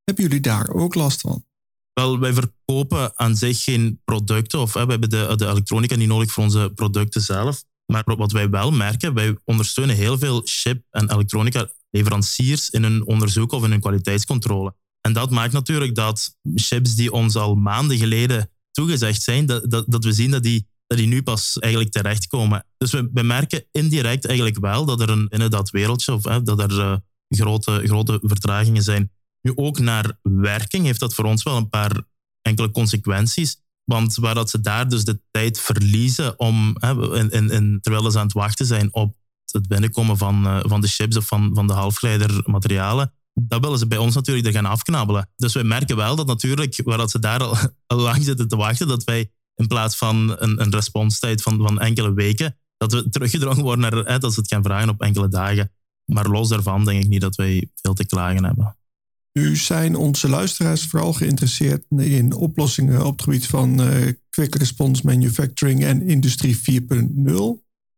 Hebben 0.04 0.24
jullie 0.24 0.40
daar 0.40 0.70
ook 0.70 0.96
last 0.96 1.22
van? 1.22 1.46
Wel, 1.94 2.20
wij 2.20 2.34
verkopen 2.34 3.12
aan 3.16 3.36
zich 3.36 3.64
geen 3.64 4.02
producten 4.04 4.60
of 4.60 4.74
hè, 4.74 4.86
we 4.86 4.92
hebben 4.92 5.10
de, 5.10 5.34
de 5.36 5.48
elektronica 5.48 5.96
niet 5.96 6.08
nodig 6.08 6.32
voor 6.32 6.44
onze 6.44 6.72
producten 6.76 7.22
zelf. 7.22 7.64
Maar 7.92 8.04
wat 8.06 8.32
wij 8.32 8.50
wel 8.50 8.72
merken, 8.72 9.14
wij 9.14 9.38
ondersteunen 9.46 9.96
heel 9.96 10.18
veel 10.18 10.42
chip- 10.46 10.86
en 10.90 11.12
elektronica-leveranciers 11.12 12.70
in 12.70 12.84
hun 12.84 13.06
onderzoek 13.06 13.52
of 13.52 13.64
in 13.64 13.72
hun 13.72 13.80
kwaliteitscontrole. 13.80 14.76
En 15.02 15.14
dat 15.14 15.30
maakt 15.30 15.54
natuurlijk 15.54 15.96
dat 15.96 16.36
chips 16.56 16.96
die 16.96 17.12
ons 17.12 17.36
al 17.36 17.56
maanden 17.56 17.98
geleden 17.98 18.50
toegezegd 18.72 19.22
zijn, 19.22 19.46
dat, 19.46 19.86
dat, 19.88 20.04
we 20.04 20.12
zien 20.12 20.32
dat 20.32 20.44
die, 20.44 20.68
dat 20.88 20.98
die 20.98 21.08
nu 21.08 21.24
pas 21.24 21.60
eigenlijk 21.60 21.94
terechtkomen. 21.94 22.66
Dus 22.78 22.92
we, 22.92 23.24
merken 23.24 23.66
indirect 23.72 24.26
eigenlijk 24.26 24.60
wel 24.60 24.86
dat 24.86 25.02
er 25.02 25.10
een, 25.10 25.28
binnen 25.28 25.52
dat 25.52 25.70
wereldje, 25.70 26.14
of 26.14 26.24
hè, 26.24 26.42
dat 26.42 26.60
er 26.60 26.72
uh, 26.72 26.96
grote, 27.30 27.82
grote 27.86 28.20
vertragingen 28.22 28.84
zijn. 28.84 29.12
Nu 29.42 29.52
ook 29.56 29.80
naar 29.80 30.18
werking 30.22 30.86
heeft 30.86 31.00
dat 31.00 31.14
voor 31.14 31.26
ons 31.26 31.44
wel 31.44 31.58
een 31.58 31.70
paar 31.70 32.02
enkele 32.42 32.72
consequenties. 32.72 33.62
Want 33.92 34.16
waar 34.16 34.36
dat 34.36 34.50
ze 34.50 34.60
daar 34.60 34.90
dus 34.90 35.04
de 35.04 35.22
tijd 35.32 35.60
verliezen 35.60 36.40
om, 36.40 36.76
hè, 36.80 37.18
in, 37.18 37.30
in, 37.30 37.50
in, 37.50 37.80
terwijl 37.82 38.12
ze 38.12 38.18
aan 38.18 38.24
het 38.24 38.34
wachten 38.34 38.66
zijn 38.66 38.94
op 38.94 39.16
het 39.46 39.68
binnenkomen 39.68 40.18
van, 40.18 40.46
uh, 40.46 40.60
van 40.62 40.82
de 40.82 40.88
chips 40.88 41.18
of 41.18 41.26
van, 41.26 41.52
van 41.54 41.68
de 41.68 41.74
halfgeleidermaterialen, 41.74 43.14
dat 43.34 43.62
willen 43.62 43.78
ze 43.78 43.88
bij 43.88 43.98
ons 43.98 44.16
natuurlijk 44.16 44.48
er 44.48 44.54
gaan 44.54 44.66
afknabbelen. 44.66 45.30
Dus 45.36 45.54
wij 45.54 45.64
merken 45.64 45.96
wel 45.96 46.16
dat 46.16 46.28
natuurlijk, 46.28 46.82
waar 46.84 46.98
dat 46.98 47.12
ze 47.12 47.20
daar 47.20 47.40
al, 47.44 47.56
al 47.88 47.98
lang 47.98 48.24
zitten 48.24 48.48
te 48.48 48.56
wachten, 48.56 48.88
dat 48.88 49.04
wij 49.04 49.32
in 49.56 49.68
plaats 49.68 49.98
van 49.98 50.36
een, 50.40 50.62
een 50.62 50.72
responstijd 50.72 51.42
van, 51.42 51.58
van 51.58 51.80
enkele 51.80 52.14
weken, 52.14 52.58
dat 52.78 52.92
we 52.92 53.10
teruggedrongen 53.10 53.64
worden 53.64 53.92
naar 53.92 54.06
hè, 54.06 54.18
dat 54.18 54.34
ze 54.34 54.40
het 54.40 54.50
gaan 54.50 54.64
vragen 54.64 54.90
op 54.90 55.02
enkele 55.02 55.28
dagen. 55.28 55.72
Maar 56.06 56.28
los 56.28 56.50
daarvan 56.50 56.86
denk 56.86 57.04
ik 57.04 57.10
niet 57.10 57.22
dat 57.22 57.36
wij 57.36 57.70
veel 57.76 57.94
te 57.94 58.06
klagen 58.06 58.44
hebben. 58.44 58.76
Nu 59.34 59.56
zijn 59.56 59.96
onze 59.96 60.30
luisteraars 60.30 60.86
vooral 60.86 61.14
geïnteresseerd 61.14 61.86
in 61.90 62.34
oplossingen 62.34 63.06
op 63.06 63.12
het 63.12 63.22
gebied 63.22 63.46
van 63.46 63.82
uh, 63.82 64.08
quick 64.30 64.56
response 64.56 65.06
manufacturing 65.06 65.84
en 65.84 66.08
industrie 66.08 66.58
4.0. 66.58 66.90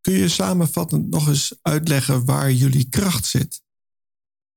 Kun 0.01 0.13
je 0.13 0.27
samenvattend 0.27 1.09
nog 1.09 1.27
eens 1.27 1.55
uitleggen 1.61 2.25
waar 2.25 2.51
jullie 2.51 2.89
kracht 2.89 3.25
zit? 3.25 3.61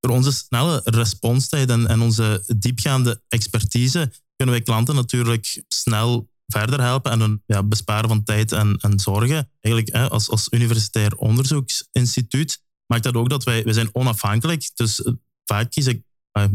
Door 0.01 0.13
onze 0.13 0.33
snelle 0.33 0.81
responstijd 0.85 1.71
en, 1.71 1.87
en 1.87 2.01
onze 2.01 2.45
diepgaande 2.57 3.23
expertise 3.29 4.13
kunnen 4.37 4.55
wij 4.55 4.65
klanten 4.65 4.95
natuurlijk 4.95 5.63
snel 5.69 6.31
verder 6.47 6.81
helpen 6.81 7.13
en 7.13 7.21
een 7.21 7.43
ja, 7.47 7.63
besparen 7.63 8.09
van 8.09 8.23
tijd 8.23 8.53
en, 8.53 8.77
en 8.81 9.01
zorgen. 9.01 9.51
Eigenlijk 9.61 9.97
hè, 9.97 10.09
als, 10.09 10.31
als 10.31 10.49
universitair 10.51 11.17
onderzoeksinstituut 11.17 12.63
maakt 12.87 13.03
dat 13.03 13.15
ook 13.15 13.29
dat 13.29 13.45
wij, 13.45 13.65
wij 13.65 13.73
zijn 13.73 13.95
onafhankelijk. 13.95 14.71
Dus 14.75 15.01
uh, 15.01 15.13
vaak 15.45 15.71
kiezen 15.71 16.05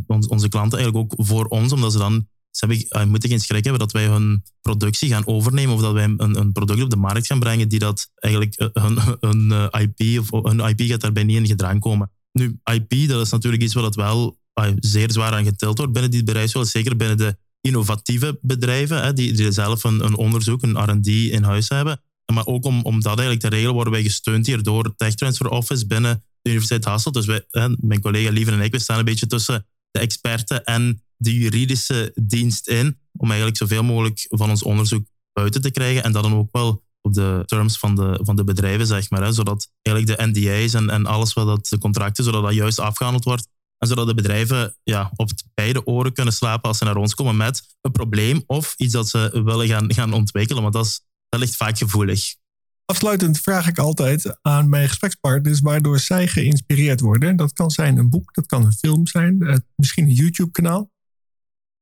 onze 0.07 0.49
klanten 0.49 0.79
eigenlijk 0.79 0.95
ook 0.97 1.25
voor 1.25 1.45
ons, 1.45 1.71
omdat 1.71 1.91
ze 1.91 1.97
dan 1.97 2.27
ze 2.51 2.65
hebben, 2.65 2.85
uh, 2.89 3.09
moeten 3.09 3.29
geen 3.29 3.39
schrik 3.39 3.63
hebben 3.63 3.81
dat 3.81 3.91
wij 3.91 4.05
hun 4.05 4.43
productie 4.61 5.09
gaan 5.09 5.27
overnemen 5.27 5.75
of 5.75 5.81
dat 5.81 5.93
wij 5.93 6.03
een, 6.03 6.39
een 6.39 6.51
product 6.51 6.81
op 6.81 6.89
de 6.89 6.95
markt 6.95 7.27
gaan 7.27 7.39
brengen 7.39 7.69
die 7.69 7.79
dat 7.79 8.09
eigenlijk 8.15 8.69
hun, 8.73 8.99
hun 9.27 9.69
IP 9.71 10.19
of 10.19 10.43
hun 10.43 10.59
IP 10.59 10.81
gaat 10.81 11.01
daarbij 11.01 11.23
niet 11.23 11.37
in 11.37 11.47
gedrang 11.47 11.79
komen. 11.79 12.11
Nu, 12.31 12.59
IP, 12.73 13.07
dat 13.07 13.21
is 13.21 13.31
natuurlijk 13.31 13.63
iets 13.63 13.73
wat 13.73 13.95
wel 13.95 14.39
zeer 14.79 15.11
zwaar 15.11 15.31
aan 15.31 15.43
getild 15.43 15.77
wordt 15.77 15.93
binnen 15.93 16.11
dit 16.11 16.25
bedrijf, 16.25 16.51
zeker 16.61 16.95
binnen 16.95 17.17
de 17.17 17.37
innovatieve 17.61 18.39
bedrijven, 18.41 19.03
hè, 19.03 19.13
die, 19.13 19.33
die 19.33 19.51
zelf 19.51 19.83
een, 19.83 20.05
een 20.05 20.15
onderzoek, 20.15 20.61
een 20.61 20.83
R&D 20.83 21.07
in 21.07 21.43
huis 21.43 21.69
hebben. 21.69 22.01
Maar 22.33 22.45
ook 22.45 22.65
om, 22.65 22.81
om 22.81 23.01
dat 23.01 23.19
eigenlijk 23.19 23.39
te 23.39 23.47
regelen, 23.47 23.73
worden 23.73 23.93
wij 23.93 24.03
gesteund 24.03 24.45
hier 24.45 24.63
door 24.63 24.95
Tech 24.95 25.15
Transfer 25.15 25.49
Office 25.49 25.87
binnen 25.87 26.23
de 26.41 26.49
Universiteit 26.49 26.85
Hasselt. 26.85 27.13
Dus 27.13 27.25
wij, 27.25 27.45
mijn 27.77 28.01
collega 28.01 28.31
Lieven 28.31 28.53
en 28.53 28.61
ik, 28.61 28.71
we 28.71 28.79
staan 28.79 28.99
een 28.99 29.05
beetje 29.05 29.27
tussen 29.27 29.65
de 29.91 29.99
experten 29.99 30.63
en 30.63 31.03
de 31.17 31.37
juridische 31.37 32.11
dienst 32.15 32.67
in, 32.67 32.99
om 33.17 33.27
eigenlijk 33.27 33.57
zoveel 33.57 33.83
mogelijk 33.83 34.25
van 34.29 34.49
ons 34.49 34.63
onderzoek 34.63 35.05
buiten 35.33 35.61
te 35.61 35.71
krijgen 35.71 36.03
en 36.03 36.11
dat 36.11 36.23
dan 36.23 36.33
ook 36.33 36.49
wel 36.51 36.83
op 37.01 37.13
de 37.13 37.43
terms 37.45 37.77
van 37.77 37.95
de, 37.95 38.19
van 38.21 38.35
de 38.35 38.43
bedrijven, 38.43 38.87
zeg 38.87 39.09
maar. 39.09 39.23
Hè, 39.23 39.31
zodat 39.31 39.71
eigenlijk 39.81 40.17
de 40.17 40.25
NDA's 40.25 40.73
en, 40.73 40.89
en 40.89 41.05
alles 41.05 41.33
wat 41.33 41.45
dat, 41.45 41.67
de 41.67 41.77
contracten, 41.77 42.23
zodat 42.23 42.43
dat 42.43 42.53
juist 42.53 42.79
afgehandeld 42.79 43.23
wordt 43.23 43.47
en 43.77 43.87
zodat 43.87 44.07
de 44.07 44.13
bedrijven 44.13 44.75
ja, 44.83 45.11
op 45.15 45.31
beide 45.53 45.85
oren 45.85 46.13
kunnen 46.13 46.33
slapen 46.33 46.67
als 46.67 46.77
ze 46.77 46.83
naar 46.83 46.95
ons 46.95 47.13
komen 47.13 47.37
met 47.37 47.77
een 47.81 47.91
probleem 47.91 48.43
of 48.45 48.73
iets 48.77 48.93
dat 48.93 49.09
ze 49.09 49.41
willen 49.43 49.67
gaan, 49.67 49.93
gaan 49.93 50.13
ontwikkelen. 50.13 50.61
Want 50.61 50.73
dat, 50.73 50.85
is, 50.85 51.01
dat 51.29 51.39
ligt 51.39 51.55
vaak 51.55 51.77
gevoelig. 51.77 52.35
Afsluitend 52.85 53.39
vraag 53.39 53.67
ik 53.67 53.77
altijd 53.77 54.37
aan 54.41 54.69
mijn 54.69 54.87
gesprekspartners 54.87 55.59
waardoor 55.59 55.99
zij 55.99 56.27
geïnspireerd 56.27 56.99
worden. 56.99 57.35
Dat 57.35 57.53
kan 57.53 57.71
zijn 57.71 57.97
een 57.97 58.09
boek, 58.09 58.33
dat 58.33 58.45
kan 58.45 58.65
een 58.65 58.73
film 58.73 59.07
zijn, 59.07 59.41
eh, 59.41 59.57
misschien 59.75 60.03
een 60.03 60.13
YouTube-kanaal. 60.13 60.91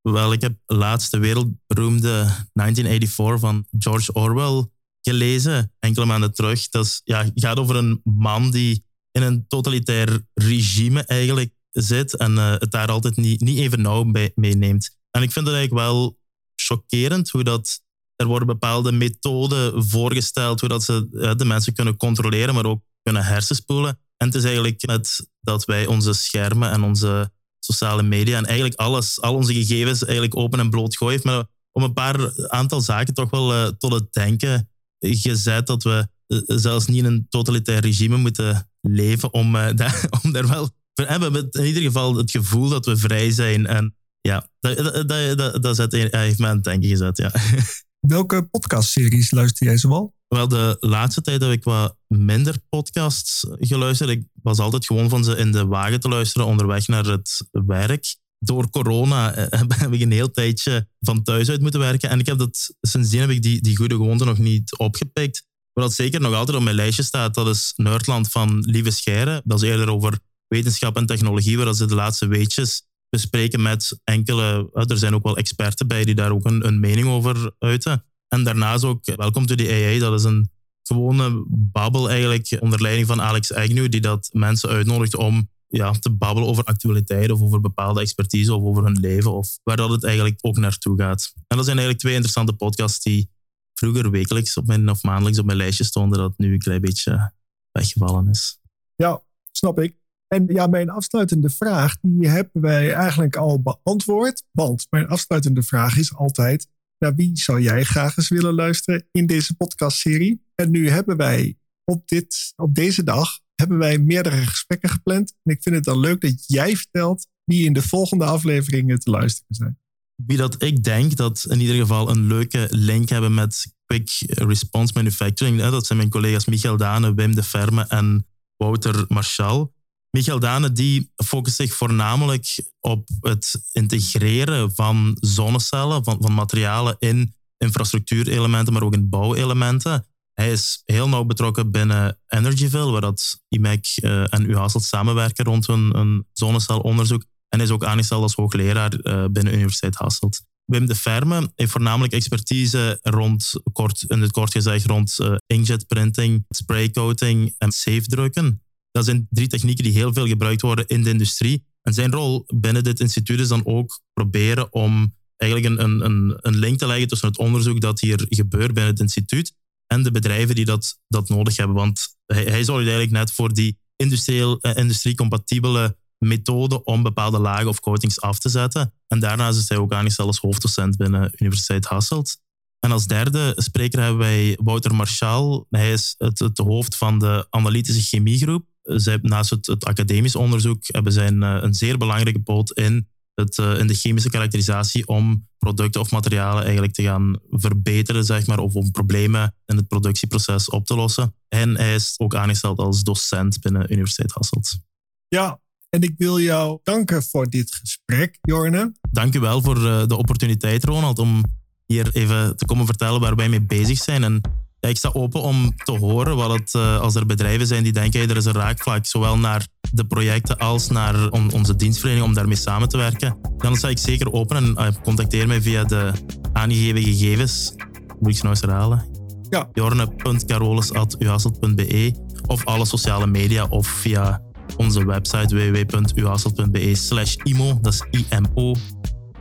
Wel, 0.02 0.34
ik 0.34 0.42
heb 0.42 0.58
laatst 0.66 1.12
de 1.12 1.20
wereldberoemde 1.20 2.12
1984 2.54 3.40
van 3.40 3.66
George 3.78 4.14
Orwell 4.14 4.68
gelezen, 5.02 5.72
enkele 5.80 6.06
maanden 6.06 6.34
terug. 6.34 6.70
Dat 6.70 6.86
is, 6.86 7.02
ja, 7.04 7.26
gaat 7.36 7.60
over 7.60 7.76
een 7.76 8.02
man 8.04 8.52
die 8.52 8.86
in 9.12 9.22
een 9.22 9.48
totalitair 9.48 10.26
regime 10.34 11.04
eigenlijk 11.06 11.54
zit 11.72 12.16
en 12.16 12.36
uh, 12.36 12.52
het 12.52 12.72
daar 12.72 12.88
altijd 12.88 13.16
niet, 13.16 13.42
niet 13.42 13.58
even 13.58 13.82
nauw 13.82 14.04
bij 14.04 14.32
meeneemt. 14.36 14.98
En 15.12 15.22
ik 15.22 15.32
vind 15.32 15.46
het 15.46 15.56
eigenlijk 15.56 15.88
wel 15.88 16.18
chockerend 16.56 17.30
hoe 17.30 17.44
dat. 17.44 17.82
Er 18.20 18.26
worden 18.26 18.48
bepaalde 18.48 18.92
methoden 18.92 19.86
voorgesteld, 19.86 20.60
hoe 20.60 20.70
dat 20.70 20.84
ze 20.84 21.08
uh, 21.12 21.36
de 21.36 21.46
mensen 21.46 21.74
kunnen 21.74 21.98
controleren, 21.98 22.54
maar 22.54 22.66
ook 22.66 22.82
kunnen 23.04 23.24
hersenspoelen. 23.24 24.00
En 24.18 24.28
het 24.28 24.36
is 24.36 24.44
eigenlijk 24.44 24.86
met 24.86 25.30
dat 25.42 25.66
wij 25.66 25.86
onze 25.86 26.14
schermen 26.14 26.72
en 26.72 26.84
onze 26.84 27.32
sociale 27.60 28.04
media 28.04 28.38
en 28.38 28.46
eigenlijk 28.46 28.80
alles, 28.80 29.22
al 29.22 29.36
onze 29.36 29.54
gegevens 29.54 30.04
eigenlijk 30.04 30.38
open 30.38 30.60
en 30.60 30.70
bloot 30.70 30.98
gooien. 30.98 31.20
Maar 31.24 31.46
om 31.72 31.84
een 31.84 31.94
paar 31.94 32.48
aantal 32.50 32.82
zaken 32.82 33.14
toch 33.14 33.30
wel 33.30 33.54
uh, 33.54 33.68
tot 33.68 33.94
het 33.94 34.14
denken 34.14 34.70
gezet 35.00 35.68
dat 35.68 35.84
we 35.84 36.08
zelfs 36.46 36.88
niet 36.88 36.98
in 36.98 37.06
een 37.06 37.26
totalitair 37.30 37.82
regime 37.82 38.18
moeten 38.18 38.70
leven 38.82 39.34
om, 39.34 39.52
daar, 39.76 40.08
om 40.24 40.32
daar 40.32 40.48
wel 40.48 40.70
we 41.00 41.06
hebben 41.06 41.48
in 41.52 41.66
ieder 41.66 41.82
geval 41.82 42.16
het 42.16 42.32
gevoel 42.32 42.70
dat 42.70 42.86
we 42.86 42.98
vrij 42.98 43.32
zijn. 43.32 43.66
En 43.66 43.96
ja, 44.22 44.48
dat, 44.60 45.08
dat, 45.08 45.38
dat, 45.38 45.64
dat 45.64 45.76
zet, 45.76 45.92
heeft 45.92 46.40
me 46.40 46.48
aan 46.48 46.56
het 46.56 46.64
denken 46.64 46.90
gezet, 46.90 47.18
ja. 47.18 47.32
Welke 48.00 48.44
podcastseries 48.44 49.32
luister 49.32 49.66
jij 49.68 49.78
zoal? 49.78 50.14
Wel, 50.28 50.48
de 50.48 50.78
laatste 50.80 51.22
tijd 51.22 51.42
heb 51.42 51.52
ik 51.52 51.64
wat 51.64 51.98
minder 52.08 52.56
podcasts 52.70 53.48
geluisterd. 53.60 54.10
Ik 54.10 54.28
was 54.42 54.60
altijd 54.60 54.86
gewoon 54.86 55.10
van 55.10 55.24
ze 55.24 55.36
in 55.36 55.52
de 55.52 55.66
wagen 55.66 56.00
te 56.00 56.10
luisteren 56.10 56.48
onderweg 56.48 56.88
naar 56.88 57.06
het 57.06 57.48
werk. 57.52 58.16
Door 58.40 58.70
corona 58.70 59.34
eh, 59.34 59.60
heb 59.82 59.94
ik 59.94 60.02
een 60.02 60.12
heel 60.12 60.32
tijdje 60.32 60.88
van 61.00 61.24
thuis 61.24 61.50
uit 61.50 61.62
moeten 61.62 61.80
werken. 61.80 62.10
En 62.10 62.20
ik 62.20 62.26
heb 62.26 62.38
dat, 62.38 62.74
sindsdien 62.82 63.20
heb 63.20 63.30
ik 63.30 63.42
die, 63.42 63.62
die 63.62 63.78
goede 63.78 63.96
gewoonte 63.96 64.26
nog 64.26 64.38
niet 64.38 64.78
opgepikt. 64.78 65.48
Wat 65.74 65.94
zeker 65.94 66.22
nog 66.22 66.34
altijd 66.34 66.58
op 66.58 66.64
mijn 66.64 66.76
lijstje 66.76 67.04
staat, 67.04 67.34
dat 67.34 67.48
is 67.48 67.74
Nerdland 67.76 68.32
van 68.32 68.60
Lieve 68.60 68.92
Scheire. 68.92 69.42
Dat 69.46 69.62
is 69.62 69.70
eerder 69.70 69.90
over 69.90 70.20
wetenschap 70.48 70.96
en 70.96 71.06
technologie, 71.06 71.58
waar 71.58 71.74
ze 71.74 71.86
de 71.86 71.96
laatste 71.96 72.28
weetjes 72.28 72.84
bespreken 73.10 73.62
met 73.62 74.00
enkele, 74.04 74.70
er 74.74 74.98
zijn 74.98 75.16
ook 75.16 75.24
wel 75.24 75.38
experten 75.38 75.88
bij 75.88 76.06
die 76.06 76.16
daar 76.16 76.32
ook 76.32 76.46
een, 76.46 76.68
een 76.68 76.80
mening 76.80 77.08
over 77.08 77.52
uiten. 77.60 78.04
En 78.28 78.44
daarnaast 78.44 78.84
ook 78.84 79.06
Welcome 79.16 79.46
to 79.46 79.56
the 79.56 79.70
AI, 79.70 80.00
dat 80.00 80.20
is 80.20 80.24
een 80.24 80.50
gewone 80.84 81.44
babbel 81.48 82.10
eigenlijk 82.10 82.58
onder 82.60 82.82
leiding 82.82 83.08
van 83.08 83.22
Alex 83.22 83.54
Agnew, 83.54 83.92
die 83.92 84.02
dat 84.02 84.30
mensen 84.32 84.70
uitnodigt 84.70 85.16
om 85.16 85.50
ja, 85.68 85.92
te 85.92 86.10
babbelen 86.10 86.50
over 86.50 86.64
actualiteit 86.64 87.32
of 87.32 87.42
over 87.42 87.62
bepaalde 87.62 88.02
expertise 88.02 88.54
of 88.54 88.64
over 88.64 88.84
hun 88.84 89.00
leven 89.00 89.32
of 89.32 89.60
waar 89.64 89.78
dat 89.78 89.90
het 89.90 90.04
eigenlijk 90.04 90.38
ook 90.42 90.58
naartoe 90.58 90.98
gaat. 90.98 91.34
En 91.36 91.58
dat 91.58 91.66
zijn 91.66 91.78
eigenlijk 91.78 92.00
twee 92.00 92.14
interessante 92.14 92.54
podcasts 92.54 93.04
die 93.04 93.30
vroeger 93.74 94.12
wekelijks 94.12 94.58
op 94.58 94.70
of 94.86 95.04
maandelijks 95.04 95.40
op 95.40 95.46
mijn 95.46 95.58
lijstje 95.58 95.84
stonden, 95.84 96.20
dat 96.20 96.38
nu 96.38 96.54
een 96.54 96.60
klein 96.60 96.82
beetje 96.82 97.34
weggevallen 97.72 98.30
is. 98.30 98.60
Ja, 98.96 99.22
snap 99.52 99.80
ik. 99.80 99.99
En 100.36 100.46
ja, 100.48 100.68
mijn 100.68 100.90
afsluitende 100.90 101.50
vraag, 101.50 101.98
die 102.02 102.28
hebben 102.28 102.62
wij 102.62 102.94
eigenlijk 102.94 103.36
al 103.36 103.62
beantwoord. 103.62 104.44
Want 104.52 104.88
mijn 104.90 105.08
afsluitende 105.08 105.64
vraag 105.64 105.98
is 105.98 106.16
altijd, 106.16 106.68
naar 106.98 107.16
wie 107.16 107.38
zou 107.38 107.62
jij 107.62 107.84
graag 107.84 108.18
eens 108.18 108.30
willen 108.30 108.54
luisteren 108.54 109.08
in 109.12 109.26
deze 109.26 109.56
podcastserie? 109.56 110.44
En 110.56 110.72
nu 110.72 110.90
hebben 110.90 111.18
wij 111.18 111.58
op, 111.84 112.08
dit, 112.08 112.54
op 112.56 112.76
deze 112.76 113.04
dag 113.04 113.40
hebben 113.56 113.78
wij 113.78 113.98
meerdere 113.98 114.46
gesprekken 114.46 114.90
gepland. 114.90 115.36
En 115.44 115.54
ik 115.54 115.62
vind 115.62 115.76
het 115.76 115.84
dan 115.84 116.00
leuk 116.00 116.22
dat 116.22 116.44
jij 116.48 116.76
vertelt 116.76 117.28
wie 117.44 117.66
in 117.66 117.74
de 117.74 117.82
volgende 117.82 118.26
afleveringen 118.26 119.00
te 119.00 119.10
luisteren 119.10 119.56
zijn. 119.56 119.80
Wie 120.26 120.38
dat 120.38 120.64
ik 120.64 120.84
denk 120.84 121.16
dat 121.16 121.46
in 121.50 121.60
ieder 121.60 121.76
geval 121.76 122.10
een 122.10 122.28
leuke 122.28 122.68
link 122.70 123.10
hebben 123.10 123.34
met 123.34 123.76
Quick 123.86 124.10
Response 124.26 124.94
Manufacturing. 124.94 125.62
Dat 125.62 125.86
zijn 125.86 125.98
mijn 125.98 126.10
collega's 126.10 126.46
Michael 126.46 126.78
Dane, 126.78 127.14
Wim 127.14 127.36
de 127.36 127.44
Ferme 127.44 127.86
en 127.88 128.26
Wouter 128.58 129.06
Marchal. 129.08 129.74
Michael 130.12 130.40
Dane 130.40 130.72
die 130.72 131.12
focust 131.16 131.56
zich 131.56 131.74
voornamelijk 131.74 132.64
op 132.80 133.10
het 133.22 133.62
integreren 133.72 134.72
van 134.76 135.18
zonnecellen, 135.20 136.04
van, 136.04 136.18
van 136.22 136.34
materialen 136.34 136.96
in 137.00 137.36
infrastructuurelementen, 137.58 138.74
maar 138.74 138.84
ook 138.84 138.94
in 138.94 139.10
bouwelementen. 139.10 140.06
Hij 140.34 140.52
is 140.52 140.82
heel 140.86 141.10
nauw 141.10 141.24
betrokken 141.24 141.72
binnen 141.72 142.20
Energyville, 142.28 142.92
waar 142.92 143.02
dat 143.02 143.42
IMEC 143.48 143.86
uh, 143.96 144.34
en 144.34 144.50
UHasselt 144.50 144.84
samenwerken 144.84 145.46
rond 145.46 145.68
een, 145.68 146.26
zonnecelonderzoek. 146.34 147.24
En 147.50 147.62
is 147.62 147.70
ook 147.70 147.84
aangesteld 147.84 148.22
als 148.22 148.36
hoogleraar 148.36 148.94
uh, 149.04 149.26
binnen 149.32 149.54
Universiteit 149.54 149.96
Hasselt. 149.96 150.42
Wim 150.66 150.86
de 150.86 150.96
Ferme 150.96 151.52
heeft 151.56 151.72
voornamelijk 151.72 152.14
expertise 152.14 153.00
rond, 153.02 153.52
kort, 153.72 154.04
in 154.08 154.32
kort 154.32 154.52
gezegd, 154.52 154.86
rond 154.86 155.16
uh, 155.20 155.36
inkjet 155.46 155.88
printing, 155.88 156.46
spraycoating 156.50 157.56
en 157.58 157.72
safe 157.72 158.06
drukken. 158.06 158.62
Dat 159.00 159.08
zijn 159.08 159.28
drie 159.30 159.48
technieken 159.48 159.84
die 159.84 159.94
heel 159.94 160.14
veel 160.14 160.28
gebruikt 160.28 160.62
worden 160.62 160.88
in 160.88 161.04
de 161.04 161.10
industrie. 161.10 161.64
En 161.82 161.94
zijn 161.94 162.12
rol 162.12 162.44
binnen 162.48 162.84
dit 162.84 163.00
instituut 163.00 163.40
is 163.40 163.48
dan 163.48 163.66
ook 163.66 164.02
proberen 164.14 164.74
om 164.74 165.16
eigenlijk 165.38 165.80
een, 165.80 166.06
een, 166.06 166.38
een 166.38 166.58
link 166.58 166.78
te 166.78 166.88
leggen 166.88 167.08
tussen 167.08 167.28
het 167.28 167.38
onderzoek 167.38 167.82
dat 167.82 168.00
hier 168.00 168.26
gebeurt 168.30 168.74
binnen 168.74 168.92
het 168.92 169.00
instituut 169.00 169.54
en 169.88 170.04
de 170.04 170.12
bedrijven 170.12 170.56
die 170.56 170.66
dat, 170.66 171.00
dat 171.08 171.30
nodig 171.30 171.58
hebben. 171.58 171.76
Want 171.76 172.16
hij, 172.26 172.44
hij 172.44 172.64
zorgt 172.64 172.82
eigenlijk 172.82 173.12
net 173.12 173.32
voor 173.32 173.54
die 173.54 173.78
uh, 173.98 174.76
industrie-compatibele 174.76 175.98
methode 176.18 176.84
om 176.84 177.04
bepaalde 177.04 177.40
lagen 177.40 177.68
of 177.68 177.80
coatings 177.80 178.22
af 178.22 178.40
te 178.40 178.50
zetten. 178.50 178.94
En 179.08 179.20
daarnaast 179.20 179.60
is 179.60 179.70
hij 179.70 179.78
ook 179.78 179.94
aangesteld 179.94 180.28
als 180.28 180.40
hoofddocent 180.40 180.98
binnen 180.98 181.32
Universiteit 181.36 181.86
Hasselt. 181.86 182.38
En 182.80 182.92
als 182.92 183.08
derde 183.08 183.54
spreker 183.56 184.00
hebben 184.00 184.20
wij 184.20 184.58
Wouter 184.64 184.96
Marchal. 184.96 185.66
Hij 185.70 185.92
is 185.92 186.16
het, 186.18 186.40
het 186.40 186.58
hoofd 186.58 186.96
van 186.96 187.20
de 187.20 187.48
analytische 187.50 188.02
chemiegroep. 188.02 188.66
Zij, 188.96 189.20
naast 189.22 189.50
het, 189.50 189.66
het 189.66 189.86
academisch 189.86 190.36
onderzoek 190.36 190.80
hebben 190.82 191.12
zij 191.12 191.28
een, 191.28 191.42
een 191.42 191.74
zeer 191.74 191.98
belangrijke 191.98 192.40
poot 192.40 192.72
in, 192.72 193.08
het, 193.34 193.58
in 193.58 193.88
de 193.88 193.94
chemische 193.94 194.30
karakterisatie 194.30 195.08
om 195.08 195.48
producten 195.58 196.02
of 196.02 196.12
materialen 196.12 196.64
eigenlijk 196.64 196.94
te 196.94 197.04
gaan 197.04 197.40
verbeteren, 197.50 198.24
zeg 198.24 198.48
maar, 198.48 198.60
of 198.60 198.74
om 198.74 198.92
problemen 198.92 199.56
in 199.66 199.76
het 199.76 199.88
productieproces 199.88 200.70
op 200.70 200.86
te 200.86 200.96
lossen. 200.96 201.36
En 201.48 201.78
hij 201.78 201.96
is 201.96 202.14
ook 202.18 202.36
aangesteld 202.36 202.80
als 202.80 203.04
docent 203.04 203.60
binnen 203.62 203.92
Universiteit 203.92 204.32
Hasselt. 204.32 204.80
Ja, 205.28 205.60
en 205.90 206.02
ik 206.02 206.14
wil 206.18 206.40
jou 206.40 206.80
danken 206.84 207.24
voor 207.24 207.50
dit 207.50 207.76
gesprek, 207.76 208.38
Jorne. 208.42 208.92
Dank 209.12 209.36
u 209.36 209.40
wel 209.40 209.62
voor 209.62 210.08
de 210.08 210.16
opportuniteit, 210.18 210.84
Ronald, 210.84 211.20
om 211.20 211.44
hier 211.86 212.10
even 212.14 212.58
te 212.58 212.66
komen 212.66 212.86
vertellen 212.86 213.22
waar 213.22 213.36
wij 213.36 213.50
mee 213.50 213.62
bezig 213.62 213.98
zijn. 213.98 214.24
En 214.24 214.42
ja, 214.80 214.90
ik 214.90 214.98
sta 214.98 215.10
open 215.14 215.42
om 215.42 215.76
te 215.76 215.92
horen 215.92 216.36
wat 216.36 216.52
het, 216.52 216.76
als 216.76 217.16
er 217.16 217.26
bedrijven 217.26 217.68
zijn 217.68 217.84
die 217.84 217.94
denken, 217.94 218.20
hey, 218.20 218.30
er 218.30 218.38
is 218.38 218.46
een 218.46 218.54
raakvlak, 218.54 219.06
zowel 219.06 219.38
naar 219.38 219.68
de 219.92 220.06
projecten 220.06 220.58
als 220.58 220.90
naar 220.90 221.30
on, 221.30 221.52
onze 221.52 221.76
dienstverlening 221.76 222.26
om 222.26 222.34
daarmee 222.34 222.56
samen 222.56 222.90
te 222.90 222.98
werken. 222.98 223.38
Dan 223.58 223.76
sta 223.76 223.88
ik 223.88 223.98
zeker 223.98 224.32
open 224.32 224.58
en 224.58 224.76
uh, 224.78 224.88
contacteer 225.04 225.48
mij 225.48 225.62
via 225.62 225.84
de 225.84 226.12
aangegeven 226.54 227.04
gegevens. 227.04 227.74
Moet 228.20 228.30
ik 228.30 228.36
ze 228.36 228.44
nou 228.44 228.56
eens 228.56 228.62
herhalen? 228.62 229.06
Ja. 229.50 229.70
jorne.carolus.uhasselt.be 229.74 232.14
of 232.48 232.66
alle 232.66 232.86
sociale 232.86 233.28
media 233.28 233.66
of 233.70 233.88
via 233.88 234.42
onze 234.78 235.06
website 235.06 235.56
www.uhasselt.be 235.56 236.96
slash 236.96 237.36
imo, 237.36 237.80
dat 237.82 237.94
is 237.94 238.06
IMO. 238.30 238.76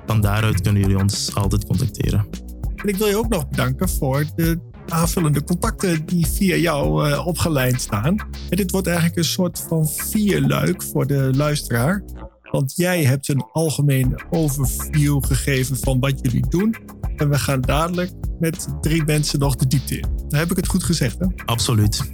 Van 0.07 0.21
daaruit 0.21 0.61
kunnen 0.61 0.83
jullie 0.83 0.99
ons 0.99 1.35
altijd 1.35 1.65
contacteren. 1.65 2.27
En 2.77 2.89
ik 2.89 2.97
wil 2.97 3.07
je 3.07 3.17
ook 3.17 3.29
nog 3.29 3.49
bedanken 3.49 3.89
voor 3.89 4.25
de 4.35 4.68
aanvullende 4.93 5.45
contacten 5.45 6.07
die 6.07 6.27
via 6.27 6.57
jou 6.57 7.09
uh, 7.09 7.27
opgeleid 7.27 7.81
staan. 7.81 8.17
En 8.51 8.57
dit 8.57 8.71
wordt 8.71 8.87
eigenlijk 8.87 9.17
een 9.17 9.25
soort 9.25 9.65
van 9.69 9.89
vierluik 9.89 10.83
voor 10.83 11.07
de 11.07 11.31
luisteraar. 11.35 12.05
Want 12.51 12.77
jij 12.77 13.05
hebt 13.05 13.29
een 13.29 13.47
algemeen 13.53 14.23
overview 14.31 15.25
gegeven 15.25 15.77
van 15.77 16.01
wat 16.01 16.19
jullie 16.23 16.49
doen. 16.49 16.77
En 17.17 17.29
we 17.29 17.39
gaan 17.39 17.61
dadelijk 17.61 18.11
met 18.39 18.69
drie 18.81 19.05
mensen 19.05 19.39
nog 19.39 19.57
de 19.57 19.67
diepte 19.67 19.97
in. 19.97 20.07
Dan 20.29 20.39
heb 20.39 20.51
ik 20.51 20.57
het 20.57 20.69
goed 20.69 20.85
gezegd, 20.85 21.19
hè? 21.19 21.27
Absoluut. 21.45 22.09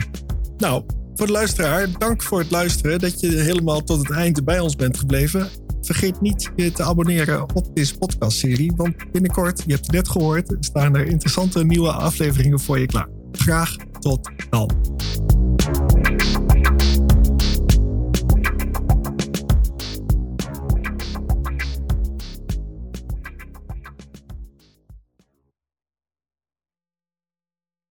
Nou, 0.56 0.84
voor 1.14 1.26
de 1.26 1.32
luisteraar, 1.32 1.88
dank 1.98 2.22
voor 2.22 2.38
het 2.38 2.50
luisteren. 2.50 2.98
Dat 2.98 3.20
je 3.20 3.28
helemaal 3.28 3.82
tot 3.82 3.98
het 3.98 4.10
einde 4.10 4.42
bij 4.42 4.60
ons 4.60 4.76
bent 4.76 4.98
gebleven. 4.98 5.48
Vergeet 5.84 6.20
niet 6.20 6.50
je 6.56 6.72
te 6.72 6.82
abonneren 6.82 7.54
op 7.54 7.74
deze 7.74 7.98
podcastserie, 7.98 8.72
want 8.76 9.12
binnenkort, 9.12 9.62
je 9.66 9.72
hebt 9.72 9.86
het 9.86 9.94
net 9.94 10.08
gehoord, 10.08 10.56
staan 10.60 10.96
er 10.96 11.06
interessante 11.06 11.64
nieuwe 11.64 11.92
afleveringen 11.92 12.60
voor 12.60 12.78
je 12.78 12.86
klaar. 12.86 13.08
Graag 13.32 13.76
tot 14.00 14.30
dan. 14.50 14.70